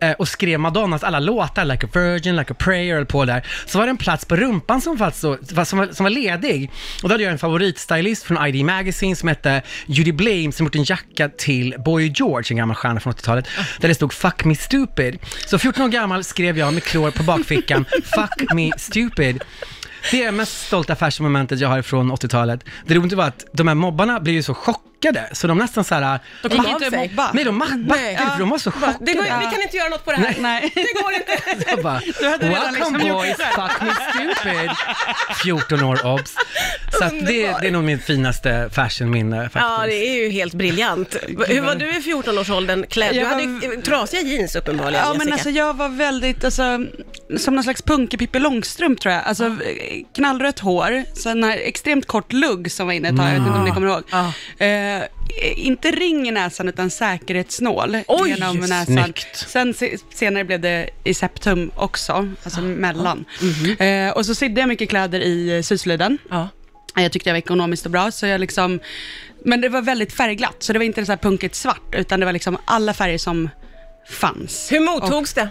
eh, 0.01 0.11
och 0.11 0.27
skrev 0.27 0.59
Madonnas 0.59 1.03
alla 1.03 1.19
låtar, 1.19 1.65
Like 1.65 1.85
a 1.85 1.89
Virgin, 1.93 2.35
Like 2.35 2.53
a 2.53 2.55
Prayer, 2.59 2.95
höll 2.95 3.05
på 3.05 3.25
där. 3.25 3.47
Så 3.65 3.77
var 3.77 3.85
det 3.85 3.89
en 3.89 3.97
plats 3.97 4.25
på 4.25 4.35
rumpan 4.35 4.81
som, 4.81 4.97
fanns 4.97 5.19
som, 5.19 5.37
var, 5.51 5.93
som 5.93 6.03
var 6.03 6.09
ledig. 6.09 6.71
Och 7.03 7.09
då 7.09 7.13
hade 7.13 7.23
jag 7.23 7.31
en 7.31 7.39
favoritstylist 7.39 8.23
från 8.23 8.47
ID 8.47 8.65
Magazine 8.65 9.15
som 9.15 9.29
hette 9.29 9.61
Judy 9.85 10.11
Blame 10.11 10.51
som 10.51 10.65
gjort 10.65 10.75
en 10.75 10.83
jacka 10.83 11.14
till 11.37 11.75
Boy 11.85 12.11
George, 12.15 12.45
en 12.49 12.57
gammal 12.57 12.75
stjärna 12.75 12.99
från 12.99 13.13
80-talet, 13.13 13.47
där 13.79 13.87
det 13.87 13.95
stod 13.95 14.13
“Fuck 14.13 14.45
me 14.45 14.55
stupid”. 14.55 15.19
Så 15.47 15.57
14 15.57 15.83
år 15.83 15.89
gammal 15.89 16.23
skrev 16.23 16.57
jag 16.57 16.73
med 16.73 16.83
klor 16.83 17.11
på 17.11 17.23
bakfickan 17.23 17.85
“Fuck 18.15 18.53
me 18.53 18.71
stupid”. 18.77 19.43
Det 20.11 20.21
är 20.21 20.25
det 20.25 20.31
mest 20.31 20.67
stolta 20.67 20.95
fashion-momentet 20.95 21.59
jag 21.59 21.69
har 21.69 21.81
från 21.81 22.11
80-talet. 22.11 22.63
Det 22.85 22.95
roliga 22.95 23.17
var 23.17 23.25
att 23.25 23.45
de 23.53 23.67
här 23.67 23.75
mobbarna 23.75 24.19
blev 24.19 24.35
ju 24.35 24.43
så 24.43 24.53
chockade, 24.53 24.94
så 25.31 25.47
de 25.47 25.57
nästan 25.57 25.83
så 25.83 25.95
här... 25.95 26.19
De 26.41 26.47
Gick 26.51 26.67
inte 26.67 26.89
sig. 26.89 27.09
mobba. 27.09 27.31
Nej, 27.33 27.43
de 27.43 27.59
backade 27.59 28.11
Ja. 28.11 28.29
för 28.31 28.39
de 28.39 28.49
var 28.49 28.57
så 28.57 28.71
chockade. 28.71 28.93
Det 28.99 29.13
går, 29.13 29.23
vi 29.23 29.29
kan 29.29 29.61
inte 29.61 29.77
göra 29.77 29.89
något 29.89 30.05
på 30.05 30.11
det 30.11 30.17
här. 30.17 30.35
Nej. 30.39 30.71
Det 30.75 31.01
går 31.03 31.13
inte. 31.13 31.65
Jag 31.71 31.83
bara, 31.83 32.01
Du 32.19 32.29
hade 32.29 32.49
redan 32.49 32.73
welcome 32.73 32.97
liksom 32.99 33.13
boys, 33.17 33.35
fuck 33.37 33.81
me 33.81 33.93
stupid. 34.11 34.69
14 35.43 35.83
år 35.83 36.05
obs. 36.05 36.35
Så 36.91 37.03
att 37.03 37.11
det, 37.11 37.55
det 37.61 37.67
är 37.67 37.71
nog 37.71 37.83
mitt 37.83 38.03
finaste 38.05 38.69
fashionminne 38.73 39.43
faktiskt. 39.43 39.63
Ja, 39.65 39.83
det 39.85 40.07
är 40.09 40.23
ju 40.23 40.29
helt 40.29 40.53
briljant. 40.53 41.15
Hur 41.47 41.61
var 41.61 41.75
du 41.75 41.89
i 41.89 41.99
14-årsåldern 41.99 42.85
klädd? 42.89 43.13
Du 43.15 43.25
hade 43.25 43.45
var- 43.47 43.75
ju 43.75 43.81
trasiga 43.81 44.21
jeans 44.21 44.55
uppenbarligen, 44.55 45.03
Ja, 45.05 45.09
men 45.09 45.17
Jessica. 45.17 45.33
alltså 45.33 45.49
jag 45.49 45.73
var 45.73 45.89
väldigt, 45.89 46.43
alltså, 46.43 46.63
som 47.37 47.55
någon 47.55 47.63
slags 47.63 47.81
punkig 47.81 48.19
Pippi 48.19 48.39
Långstrump 48.39 49.01
tror 49.01 49.13
jag. 49.13 49.23
Alltså 49.23 49.45
eh, 49.45 50.03
knallrött 50.15 50.59
hår, 50.59 51.03
sen 51.13 51.43
här 51.43 51.57
extremt 51.57 52.05
kort 52.05 52.33
lugg 52.33 52.71
som 52.71 52.87
var 52.87 52.93
inne 52.93 53.09
ett 53.09 53.17
tag, 53.17 53.25
jag 53.25 53.31
vet 53.31 53.39
inte 53.39 53.51
om 53.51 53.65
ni 53.65 53.71
kommer 53.71 53.87
ihåg. 53.87 54.03
Ja. 54.11 54.33
Eh, 54.65 55.03
inte 55.55 55.91
ring 55.91 56.27
i 56.27 56.31
näsan 56.31 56.69
utan 56.69 56.89
säkerhetsnål 56.89 57.97
Oj, 58.07 58.29
genom 58.29 58.57
näsan. 58.57 58.85
snyggt. 58.85 59.35
Sen 59.35 59.73
se, 59.73 59.97
senare 60.13 60.43
blev 60.43 60.59
det 60.59 60.89
i 61.03 61.13
septum 61.13 61.71
också, 61.75 62.33
alltså 62.43 62.61
mellan. 62.61 63.25
Eh, 63.79 64.09
och 64.09 64.25
så 64.25 64.35
sydde 64.35 64.61
jag 64.61 64.67
mycket 64.67 64.89
kläder 64.89 65.19
i 65.19 65.57
eh, 65.57 65.61
Syslöjden. 65.61 66.17
Ja. 66.29 66.49
Jag 66.95 67.11
tyckte 67.11 67.29
jag 67.29 67.33
var 67.33 67.37
ekonomiskt 67.39 67.85
och 67.85 67.91
bra, 67.91 68.11
så 68.11 68.25
jag 68.27 68.41
liksom, 68.41 68.79
men 69.45 69.61
det 69.61 69.69
var 69.69 69.81
väldigt 69.81 70.13
färgglatt, 70.13 70.63
så 70.63 70.73
det 70.73 70.79
var 70.79 70.85
inte 70.85 71.05
så 71.05 71.11
här 71.11 71.17
punkigt 71.17 71.55
svart, 71.55 71.95
utan 71.95 72.19
det 72.19 72.25
var 72.25 72.33
liksom 72.33 72.57
alla 72.65 72.93
färger 72.93 73.17
som 73.17 73.49
fanns. 74.09 74.71
Hur 74.71 74.79
mottogs 74.79 75.33
det? 75.33 75.49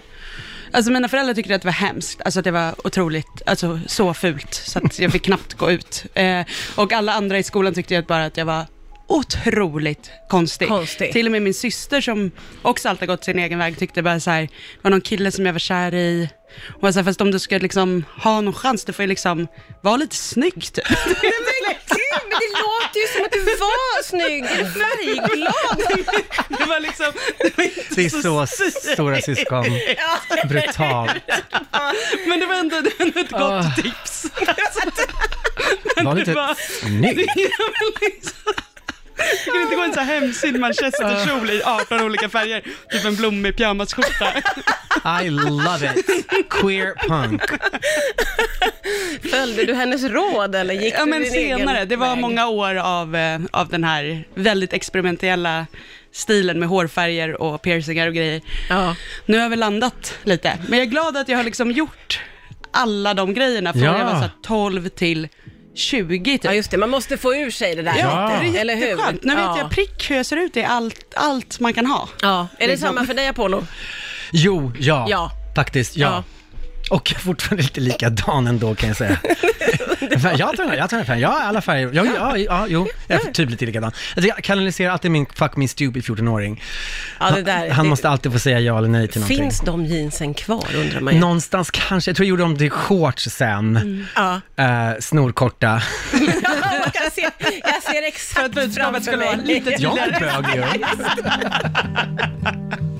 Alltså 0.75 0.93
mina 0.93 1.09
föräldrar 1.09 1.35
tyckte 1.35 1.55
att 1.55 1.63
det 1.63 1.69
var 1.69 1.73
hemskt, 1.73 2.21
alltså 2.25 2.41
att 2.41 2.45
det 2.45 2.51
var 2.51 2.87
otroligt, 2.87 3.43
alltså 3.47 3.81
så 3.87 4.15
fult, 4.15 4.55
så 4.55 4.79
att 4.79 4.99
jag 4.99 5.13
fick 5.13 5.25
knappt 5.25 5.55
gå 5.55 5.71
ut. 5.71 6.07
Eh, 6.15 6.47
och 6.77 6.93
alla 6.93 7.13
andra 7.13 7.39
i 7.39 7.43
skolan 7.43 7.75
tyckte 7.75 7.99
att 7.99 8.07
bara 8.07 8.25
att 8.25 8.37
jag 8.37 8.45
var 8.45 8.67
otroligt 9.07 10.11
konstig. 10.29 10.69
Konstig. 10.69 11.13
Till 11.13 11.27
och 11.27 11.33
med 11.33 11.43
min 11.43 11.55
syster 11.55 12.01
som 12.01 12.31
också 12.63 12.89
alltid 12.89 13.09
gått 13.09 13.25
sin 13.25 13.39
egen 13.39 13.59
väg 13.59 13.79
tyckte 13.79 14.03
bara 14.03 14.21
så 14.21 14.31
här, 14.31 14.43
det 14.43 14.49
var 14.83 14.91
någon 14.91 15.01
kille 15.01 15.31
som 15.31 15.47
jag 15.47 15.53
var 15.53 15.59
kär 15.61 15.95
i. 15.95 16.29
Och 16.81 16.89
jag 16.89 16.95
sa, 16.95 17.05
fast 17.05 17.21
om 17.21 17.31
du 17.31 17.39
ska 17.39 17.59
liksom 17.59 18.05
ha 18.23 18.41
någon 18.41 18.55
chans, 18.55 18.85
du 18.85 18.93
får 18.93 19.03
ju 19.03 19.07
liksom 19.09 19.47
vara 19.81 19.97
lite 19.97 20.17
snygg 20.17 20.55
typ. 20.73 20.85
Men 20.91 21.75
gud, 21.89 22.31
men 22.31 22.39
det 22.41 22.51
låter 22.61 23.01
ju 23.01 23.07
som 23.07 23.25
att 23.25 23.33
du 23.33 23.41
var 23.45 24.03
snygg, 24.03 24.45
färgglad. 24.49 26.05
Det 26.59 26.65
var 26.65 26.81
liksom, 26.81 27.13
Det 27.97 28.05
är 28.05 28.09
så 28.23 28.47
stora 28.95 29.21
syskon. 29.21 29.65
Brutalt. 30.49 31.13
men 32.27 32.41
det 32.41 32.47
var 32.47 32.55
ändå, 32.55 32.81
det 32.81 32.91
var 32.99 33.07
ändå 33.07 33.21
ett 33.21 33.31
gott 33.31 33.41
Ah. 33.43 33.73
tips. 33.83 34.27
Var 35.97 36.15
det 36.15 36.21
lite 36.21 36.33
var- 36.35 36.55
snygg. 36.81 37.29
Det 39.45 39.51
kan 39.53 39.63
inte 39.63 39.77
gå 39.77 39.83
en 39.83 39.95
så 39.95 40.01
här 40.01 40.21
hemsyn 40.21 40.61
manchesterkjol 40.61 41.51
i 41.51 41.63
18 41.65 42.01
olika 42.01 42.29
färger, 42.29 42.61
typ 42.91 43.05
en 43.05 43.17
blommig 43.17 43.57
pyjamasskjorta. 43.57 44.33
I 45.25 45.31
love 45.31 45.93
it. 45.97 46.27
Queer 46.51 46.95
punk. 47.09 47.43
Följde 49.31 49.65
du 49.65 49.75
hennes 49.75 50.05
råd 50.05 50.55
eller 50.55 50.75
gick 50.75 50.95
Ja 50.95 51.05
du 51.05 51.11
men 51.11 51.23
din 51.23 51.31
senare, 51.33 51.77
egen 51.77 51.89
det 51.89 51.97
var 51.97 52.09
väg? 52.11 52.19
många 52.19 52.47
år 52.49 52.75
av, 52.75 53.17
eh, 53.17 53.41
av 53.51 53.69
den 53.69 53.85
här 53.85 54.25
väldigt 54.35 54.73
experimentella 54.73 55.67
stilen 56.13 56.59
med 56.59 56.69
hårfärger 56.69 57.43
och 57.43 57.63
piercingar 57.63 58.07
och 58.09 58.15
grejer. 58.15 58.41
Ja. 58.69 58.97
Nu 59.27 59.37
har 59.37 59.43
jag 59.43 59.51
väl 59.51 59.59
landat 59.59 60.19
lite, 60.23 60.59
men 60.69 60.79
jag 60.79 60.87
är 60.87 60.91
glad 60.91 61.17
att 61.17 61.29
jag 61.29 61.37
har 61.37 61.45
liksom 61.45 61.71
gjort 61.71 62.21
alla 62.71 63.15
de 63.15 63.35
grejerna 63.35 63.73
från 63.73 63.83
Ja. 63.83 63.99
jag 63.99 64.05
var 64.05 64.13
så 64.13 64.19
här 64.19 64.31
12 64.43 64.89
till 64.89 65.29
20 65.75 66.33
typ. 66.33 66.45
ja, 66.45 66.55
just 66.55 66.71
det, 66.71 66.77
man 66.77 66.91
måste 66.91 67.17
få 67.17 67.35
ur 67.35 67.51
sig 67.51 67.75
det 67.75 67.83
där 67.83 67.95
Ja. 67.99 68.27
lite, 68.43 68.53
Det 68.53 68.59
är 68.59 68.61
eller 68.61 68.75
hur? 68.77 68.87
jätteskönt. 68.87 69.25
Nu 69.25 69.35
vet 69.35 69.45
ja. 69.45 69.59
jag 69.59 69.71
prick 69.71 70.11
hur 70.11 70.17
jag 70.17 70.27
ser 70.27 70.37
ut 70.37 70.57
i 70.57 70.63
allt, 70.65 71.15
allt 71.17 71.61
man 71.61 71.75
kan 71.75 71.87
ha. 71.87 72.09
Ja, 72.23 72.49
är 72.59 72.67
det 72.67 72.73
Liksom. 72.73 72.87
samma 72.89 73.07
för 73.07 73.15
dig 73.15 73.29
Apollo? 73.29 73.67
Jo, 74.33 74.73
ja. 74.79 75.07
Ja. 75.09 75.31
Faktiskt, 75.57 75.97
ja. 75.97 76.07
Ja. 76.09 76.25
Och 76.97 77.11
jag 77.11 77.17
är 77.21 77.23
fortfarande 77.25 77.63
lite 77.63 77.81
likadan 77.81 78.47
ändå 78.47 78.75
kan 78.75 78.89
jag 78.89 78.97
säga. 78.97 79.19
Fan, 80.21 80.37
jag 80.37 80.57
den, 80.57 80.69
jag 80.79 80.91
tar 80.91 80.97
den 80.97 81.07
färgen. 81.07 81.23
Ja, 81.23 81.43
alla 81.43 81.61
färger. 81.61 81.91
Ja, 81.93 82.05
ja, 82.17 82.39
ja, 82.39 82.67
jo. 82.69 82.87
Jag 83.09 83.27
är 83.27 83.33
typ 83.33 83.51
lite 83.51 83.67
likadan. 83.67 83.93
Alltså, 84.17 84.29
jag 84.29 84.45
kanaliserar 84.45 84.91
alltid 84.93 85.11
min 85.11 85.27
fuck 85.35 85.57
me 85.57 85.69
stupid 85.69 86.05
14-åring. 86.05 86.63
Ja, 87.21 87.31
det 87.31 87.43
där, 87.43 87.71
Han 87.71 87.85
det, 87.85 87.91
måste 87.91 88.09
alltid 88.09 88.33
få 88.33 88.39
säga 88.39 88.61
ja 88.61 88.79
eller 88.79 88.89
nej 88.89 89.09
till 89.09 89.21
någonting. 89.21 89.39
Finns 89.39 89.61
de 89.61 89.85
jeansen 89.85 90.35
kvar 90.35 90.67
undrar 90.75 91.01
man 91.01 91.15
ju. 91.15 91.21
Någonstans 91.21 91.71
kanske, 91.71 92.11
jag 92.11 92.17
tror 92.17 92.25
jag 92.25 92.29
gjorde 92.31 92.43
dem 92.43 92.59
till 92.59 92.71
shorts 92.71 93.25
sen. 93.25 94.07
Ja. 94.17 94.41
Eh, 94.57 94.91
snorkorta. 95.01 95.83
jag, 96.95 97.13
ser, 97.13 97.31
jag 97.65 97.83
ser 97.83 98.03
exakt 98.09 98.39
För 98.39 98.45
att 98.45 98.53
budskapet 98.55 99.05
framför 99.05 99.17
mig. 99.17 99.37
lite 99.45 99.71
Jag 99.71 99.99
är 99.99 100.05
tydligare. 100.05 100.43
bög 100.43 100.79
ju. 100.79 100.85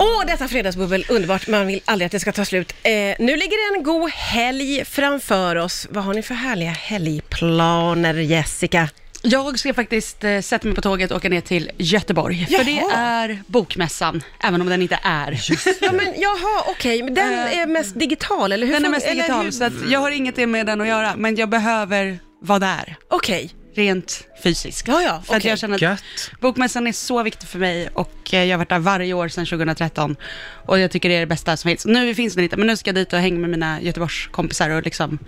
Åh, 0.00 0.26
detta 0.26 0.48
fredagsbubbel, 0.48 1.04
underbart. 1.08 1.46
Man 1.48 1.66
vill 1.66 1.80
aldrig 1.84 2.06
att 2.06 2.12
det 2.12 2.20
ska 2.20 2.32
ta 2.32 2.44
slut. 2.44 2.74
Eh, 2.82 2.92
nu 2.92 3.36
ligger 3.36 3.72
det 3.72 3.78
en 3.78 3.82
god 3.84 4.10
helg 4.10 4.84
framför 4.84 5.56
oss. 5.56 5.86
Vad 5.90 6.04
har 6.04 6.14
ni 6.14 6.22
för 6.22 6.34
härliga 6.34 6.70
helgplaner, 6.70 8.14
Jessica? 8.14 8.88
Jag 9.22 9.58
ska 9.58 9.74
faktiskt 9.74 10.24
eh, 10.24 10.40
sätta 10.40 10.66
mig 10.66 10.74
på 10.74 10.80
tåget 10.82 11.10
och 11.10 11.16
åka 11.16 11.28
ner 11.28 11.40
till 11.40 11.70
Göteborg. 11.78 12.46
För 12.46 12.64
det 12.64 12.70
Jaha. 12.70 12.92
är 12.96 13.42
bokmässan, 13.46 14.22
även 14.40 14.60
om 14.60 14.68
den 14.68 14.82
inte 14.82 14.98
är. 15.02 15.40
Ja, 15.80 15.92
men 15.92 16.06
jaha, 16.16 16.62
okej, 16.66 17.02
men 17.02 17.14
den 17.14 17.32
Eh, 17.32 17.58
är 17.58 17.66
mest 17.66 17.98
digital, 17.98 18.52
eller 18.52 18.66
hur? 18.66 18.74
Den 18.74 18.84
är 18.84 18.88
mest 18.88 19.06
digital, 19.08 19.52
så 19.52 19.64
att 19.64 19.72
jag 19.90 20.00
har 20.00 20.10
inget 20.10 20.48
med 20.48 20.66
den 20.66 20.80
att 20.80 20.88
göra, 20.88 21.16
men 21.16 21.36
jag 21.36 21.48
behöver 21.48 22.18
vara 22.42 22.58
där, 22.58 22.96
Okej, 23.10 23.50
rent 23.78 24.24
fysiskt. 24.42 24.88
ja, 24.88 25.02
ja, 25.02 25.22
För 25.26 25.34
att 25.34 25.40
okej. 25.40 25.50
jag 25.50 25.58
känner 25.58 25.74
att 25.74 25.82
Gött. 25.82 26.30
bokmässan 26.40 26.86
är 26.86 26.92
så 26.92 27.22
viktig 27.22 27.48
för 27.48 27.58
mig 27.58 27.88
och 27.94 28.34
eh, 28.34 28.44
jag 28.44 28.52
har 28.52 28.58
varit 28.58 28.68
där 28.68 28.78
varje 28.78 29.12
år 29.14 29.28
sedan 29.28 29.46
2013 29.46 30.16
och 30.66 30.78
jag 30.78 30.90
tycker 30.90 31.08
det 31.08 31.14
är 31.14 31.20
det 31.20 31.26
bästa 31.26 31.56
som 31.56 31.68
finns. 31.68 31.86
Nu 31.86 32.14
finns 32.14 32.34
den 32.34 32.44
inte, 32.44 32.56
men 32.56 32.66
nu 32.66 32.76
ska 32.76 32.88
jag 32.88 32.94
dit 32.94 33.12
och 33.12 33.18
hänga 33.18 33.38
med 33.38 33.50
mina 33.50 33.80
Göteborgskompisar 33.80 34.70
och 34.70 34.82
liksom 34.82 35.18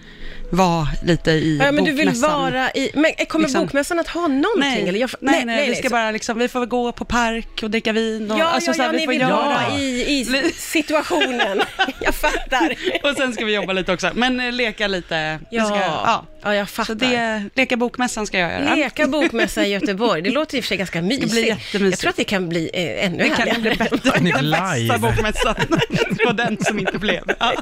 vara 0.51 0.89
lite 1.05 1.31
i 1.31 1.59
Ja, 1.59 1.73
men 1.73 1.85
du 1.85 1.93
vill 1.93 2.07
bokmässan. 2.07 2.41
vara 2.43 2.71
i... 2.71 2.91
Men 2.95 3.13
kommer 3.29 3.45
Liksom- 3.45 3.63
bokmässan 3.67 3.99
att 3.99 4.09
ha 4.09 4.21
någonting? 4.29 4.51
Nej, 4.61 4.89
eller? 4.89 5.01
Jag, 5.01 5.11
nej, 5.21 5.45
nej, 5.45 5.69
vi 5.71 5.75
ska 5.77 5.89
så- 5.89 5.93
bara 5.93 6.11
liksom, 6.11 6.39
vi 6.39 6.49
får 6.49 6.67
gå 6.67 6.93
på 6.93 7.05
park 7.05 7.61
och 7.63 7.71
dricka 7.71 7.93
vin 7.93 8.31
och 8.31 8.39
Ja, 8.39 8.45
alltså, 8.45 8.71
ja, 8.71 8.75
så 8.75 8.83
här, 8.83 8.89
ja, 8.93 8.99
vi 8.99 9.05
får 9.05 9.13
vill 9.13 9.21
göra. 9.21 9.31
vara 9.37 9.79
i, 9.79 10.21
i 10.21 10.53
situationen. 10.57 11.63
jag 12.01 12.15
fattar. 12.15 12.75
Och 13.11 13.17
sen 13.17 13.33
ska 13.33 13.45
vi 13.45 13.55
jobba 13.55 13.73
lite 13.73 13.93
också, 13.93 14.11
men 14.15 14.41
eh, 14.41 14.53
leka 14.53 14.87
lite. 14.87 15.39
Ja, 15.51 15.65
Ska, 15.65 15.77
ja. 15.77 16.27
ja, 16.43 16.55
jag 16.55 16.69
Så 16.69 16.75
fattar. 16.75 16.95
det, 16.95 17.45
leka 17.55 17.77
bokmässan 17.77 18.27
ska 18.27 18.39
jag 18.41 18.61
göra. 18.63 18.75
Leka 18.75 19.07
bokmässa 19.09 19.67
i 19.67 19.73
Göteborg, 19.73 20.23
det 20.23 20.31
låter 20.31 20.57
i 20.57 20.61
och 20.61 20.65
för 20.65 20.69
sig 20.69 20.77
ganska 20.77 21.03
mysigt. 21.03 21.35
jättemysigt. 21.35 21.73
Jag 21.91 21.99
tror 21.99 22.11
att 22.11 22.17
det 22.17 22.25
kan 22.25 22.49
bli 22.49 22.71
eh, 22.75 23.07
ännu 23.07 23.19
Det 23.19 23.29
kan 23.29 23.37
härligare. 23.37 23.61
bli 23.61 23.71
bättre. 23.77 24.11
Den 24.21 24.51
bästa 24.51 24.99
bokmässan 24.99 25.55
var 26.27 26.33
den 26.33 26.57
som 26.65 26.79
inte 26.79 26.99
blev. 26.99 27.23
Ja. 27.41 27.53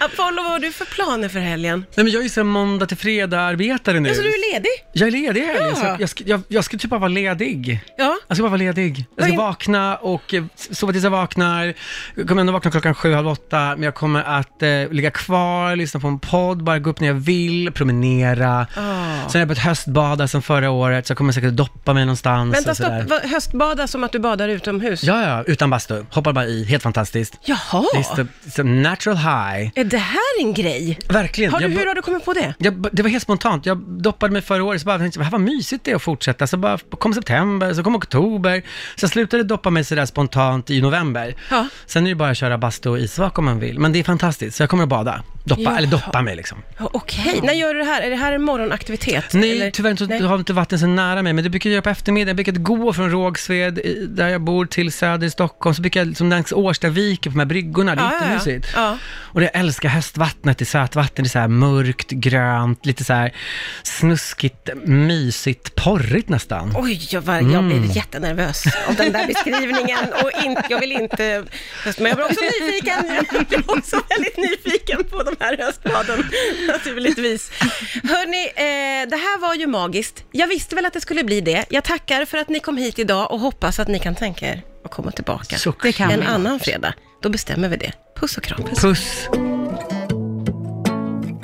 Apollo, 0.00 0.42
vad 0.42 0.52
har 0.52 0.58
du 0.58 0.72
för 0.72 0.84
planer 0.84 1.28
för 1.28 1.38
helgen? 1.38 1.84
Nej, 1.94 2.04
men 2.04 2.12
jag 2.12 2.20
är 2.20 2.28
ju 2.28 2.30
här 2.36 2.42
måndag 2.44 2.86
till 2.86 2.96
fredag-arbetare 2.96 4.00
nu. 4.00 4.08
Alltså 4.08 4.22
du 4.24 4.28
är 4.28 4.52
ledig? 4.54 4.70
Jag 4.92 5.06
är 5.06 5.10
ledig 5.12 5.40
i 5.42 5.44
helgen, 5.46 5.68
Ja. 5.68 5.74
så 5.96 5.96
jag 6.02 6.08
ska, 6.08 6.24
jag, 6.26 6.40
jag 6.48 6.64
ska 6.64 6.78
typ 6.78 6.90
bara 6.90 7.00
vara 7.00 7.08
ledig. 7.08 7.80
Ja. 7.98 8.16
Jag 8.28 8.36
ska 8.36 8.42
bara 8.42 8.48
vara 8.50 8.58
ledig. 8.58 9.04
Jag 9.16 9.26
ska 9.28 9.36
vakna 9.36 9.96
och 9.96 10.34
eh, 10.34 10.44
sova 10.70 10.92
tills 10.92 11.04
jag 11.04 11.10
vaknar. 11.10 11.74
Jag 12.14 12.28
kommer 12.28 12.40
ändå 12.40 12.52
vakna 12.52 12.70
klockan 12.70 12.94
sju, 12.94 13.12
halv 13.14 13.28
åtta, 13.28 13.58
men 13.58 13.82
jag 13.82 13.94
kommer 13.94 14.22
att 14.22 14.62
eh, 14.62 14.68
ligga 14.90 15.10
kvar, 15.10 15.76
lyssna 15.76 16.00
på 16.00 16.08
en 16.08 16.18
podd, 16.18 16.62
bara 16.64 16.78
gå 16.78 16.90
upp 16.90 17.00
när 17.00 17.08
jag 17.08 17.14
vill, 17.14 17.72
promenera. 17.72 18.66
Ah. 18.76 19.28
Sen 19.28 19.32
har 19.32 19.38
jag 19.38 19.48
börjat 19.48 19.64
höstbada 19.90 20.28
som 20.28 20.42
förra 20.42 20.70
året, 20.70 21.06
så 21.06 21.10
jag 21.10 21.18
kommer 21.18 21.32
säkert 21.32 21.52
doppa 21.52 21.94
mig 21.94 22.04
någonstans. 22.04 22.54
Vänta, 22.54 22.70
och 22.70 22.76
sådär. 22.76 23.04
stopp. 23.06 23.10
Va- 23.22 23.28
Höstbada 23.28 23.86
som 23.86 24.04
att 24.04 24.12
du 24.12 24.18
badar 24.18 24.48
utomhus? 24.48 25.02
Ja, 25.04 25.22
ja, 25.22 25.42
utan 25.46 25.70
bastu. 25.70 26.04
Hoppar 26.10 26.32
bara 26.32 26.46
i, 26.46 26.64
helt 26.64 26.82
fantastiskt. 26.82 27.34
Jaha, 27.44 27.84
Det 27.94 27.98
är 27.98 28.02
så, 28.02 28.26
så 28.50 28.62
natural 28.62 29.16
high. 29.16 29.70
är 29.74 29.84
det 29.84 29.98
här 29.98 30.40
en 30.42 30.54
grej? 30.54 30.98
Verkligen. 31.08 31.52
Har 31.52 31.58
du, 31.60 31.64
Jag 31.64 31.72
ba- 31.72 31.78
hur 31.78 31.86
har 31.86 31.94
du 31.94 32.02
kommit 32.02 32.24
på 32.24 32.32
det? 32.32 32.54
jag, 32.58 32.88
det 32.92 33.02
var 33.02 33.10
helt 33.10 33.22
spontant. 33.22 33.66
Jag 33.66 33.78
doppade 33.78 34.32
mig 34.32 34.42
förra 34.42 34.64
året, 34.64 34.80
så 34.80 34.86
bara 34.86 34.98
tänkte 34.98 35.20
jag, 35.20 35.30
vad 35.30 35.40
mysigt 35.40 35.84
det 35.84 35.90
är 35.90 35.96
att 35.96 36.02
fortsätta. 36.02 36.46
Så 36.46 36.56
bara 36.56 36.78
kom 36.98 37.14
september, 37.14 37.74
så 37.74 37.82
kom 37.82 37.96
oktober. 37.96 38.62
Så 38.96 39.04
jag 39.04 39.10
slutade 39.10 39.42
doppa 39.42 39.70
mig 39.70 39.84
sådär 39.84 40.06
spontant 40.06 40.70
i 40.70 40.80
november. 40.80 41.34
Ja. 41.50 41.68
Sen 41.86 42.06
är 42.06 42.08
det 42.10 42.14
bara 42.16 42.30
att 42.30 42.36
köra 42.36 42.58
bastu 42.58 42.88
och 42.88 42.98
isvak 42.98 43.38
om 43.38 43.44
man 43.44 43.58
vill. 43.60 43.78
Men 43.78 43.92
det 43.92 43.98
är 43.98 44.04
fantastiskt, 44.04 44.56
så 44.56 44.62
jag 44.62 44.70
kommer 44.70 44.82
att 44.82 44.88
bada. 44.88 45.22
Doppa, 45.46 45.62
Jaha. 45.62 45.78
eller 45.78 45.88
doppa 45.88 46.22
mig 46.22 46.36
liksom. 46.36 46.62
Ja, 46.78 46.90
Okej, 46.92 47.40
när 47.42 47.52
gör 47.52 47.74
du 47.74 47.80
det 47.80 47.86
här? 47.86 48.02
Är 48.02 48.10
det 48.10 48.16
här 48.16 48.32
en 48.32 48.42
morgonaktivitet? 48.42 49.24
Nej, 49.34 49.60
Eller- 49.60 49.70
tyvärr 49.70 49.90
inte, 49.90 50.06
Nej. 50.06 50.20
har 50.22 50.38
inte 50.38 50.52
vatten 50.52 50.78
så 50.78 50.86
nära 50.86 51.22
mig, 51.22 51.32
men 51.32 51.44
det 51.44 51.50
brukar 51.50 51.70
jag 51.70 51.72
göra 51.74 51.82
på 51.82 51.90
eftermiddagen. 51.90 52.28
Jag 52.28 52.36
brukar 52.36 52.52
gå 52.62 52.92
från 52.92 53.10
Rågsved, 53.10 53.80
där 54.08 54.28
jag 54.28 54.40
bor, 54.40 54.66
till 54.66 54.92
söder 54.92 55.26
i 55.26 55.30
Stockholm. 55.30 55.74
Så 55.74 55.82
brukar 55.82 56.00
jag 56.00 56.06
liksom 56.08 56.30
längs 56.30 56.52
Årstaviken 56.52 57.32
på 57.32 57.36
de 57.36 57.40
här 57.40 57.46
bryggorna. 57.46 57.94
Det 57.94 58.00
är 58.00 58.04
Ja, 58.04 58.12
ja, 58.12 58.18
ja. 58.26 58.32
jättemysigt. 58.32 58.72
Ja. 58.76 58.98
Och 59.18 59.42
jag 59.42 59.50
älskar 59.54 59.88
höstvattnet 59.88 60.62
i 60.62 60.64
sötvatten. 60.64 61.22
Det 61.24 61.26
är 61.26 61.30
så 61.30 61.38
här 61.38 61.48
mörkt, 61.48 62.10
grönt, 62.10 62.86
lite 62.86 63.04
så 63.04 63.12
här 63.12 63.32
snuskigt, 63.82 64.68
mysigt, 64.84 65.74
porrigt 65.74 66.28
nästan. 66.28 66.72
Oj, 66.76 67.06
jag, 67.10 67.20
var, 67.20 67.34
jag 67.34 67.44
Mm. 67.44 67.68
blir 67.82 67.96
jättenervös 67.96 68.64
av 68.88 68.94
den 68.94 69.12
där 69.12 69.26
beskrivningen 69.26 69.98
och 70.22 70.44
in, 70.44 70.56
jag 70.68 70.80
vill 70.80 70.92
inte... 70.92 71.44
Men 71.98 72.06
jag 72.06 72.16
blir 72.16 72.24
också 72.24 72.40
nyfiken. 72.40 73.26
Jag 73.32 73.46
blir 73.46 73.70
också 73.78 73.96
väldigt 74.08 74.36
nyfiken 74.36 75.04
på 75.04 75.22
de 75.22 75.35
här 75.40 75.56
höstbaden, 75.58 76.24
naturligtvis. 76.68 77.50
Hörni, 78.02 78.44
eh, 78.46 79.10
det 79.10 79.16
här 79.16 79.38
var 79.40 79.54
ju 79.54 79.66
magiskt. 79.66 80.24
Jag 80.32 80.48
visste 80.48 80.74
väl 80.74 80.86
att 80.86 80.92
det 80.92 81.00
skulle 81.00 81.24
bli 81.24 81.40
det. 81.40 81.64
Jag 81.70 81.84
tackar 81.84 82.24
för 82.24 82.38
att 82.38 82.48
ni 82.48 82.60
kom 82.60 82.76
hit 82.76 82.98
idag 82.98 83.30
och 83.32 83.40
hoppas 83.40 83.78
att 83.80 83.88
ni 83.88 83.98
kan 83.98 84.14
tänka 84.14 84.46
er 84.46 84.62
att 84.84 84.90
komma 84.90 85.10
tillbaka. 85.10 85.56
Det 85.82 85.92
kan 85.92 86.10
en 86.10 86.20
vi. 86.20 86.26
annan 86.26 86.60
fredag. 86.60 86.94
Då 87.22 87.28
bestämmer 87.28 87.68
vi 87.68 87.76
det. 87.76 87.92
Puss 88.20 88.36
och 88.36 88.42
kram. 88.42 88.62
Puss! 88.62 89.28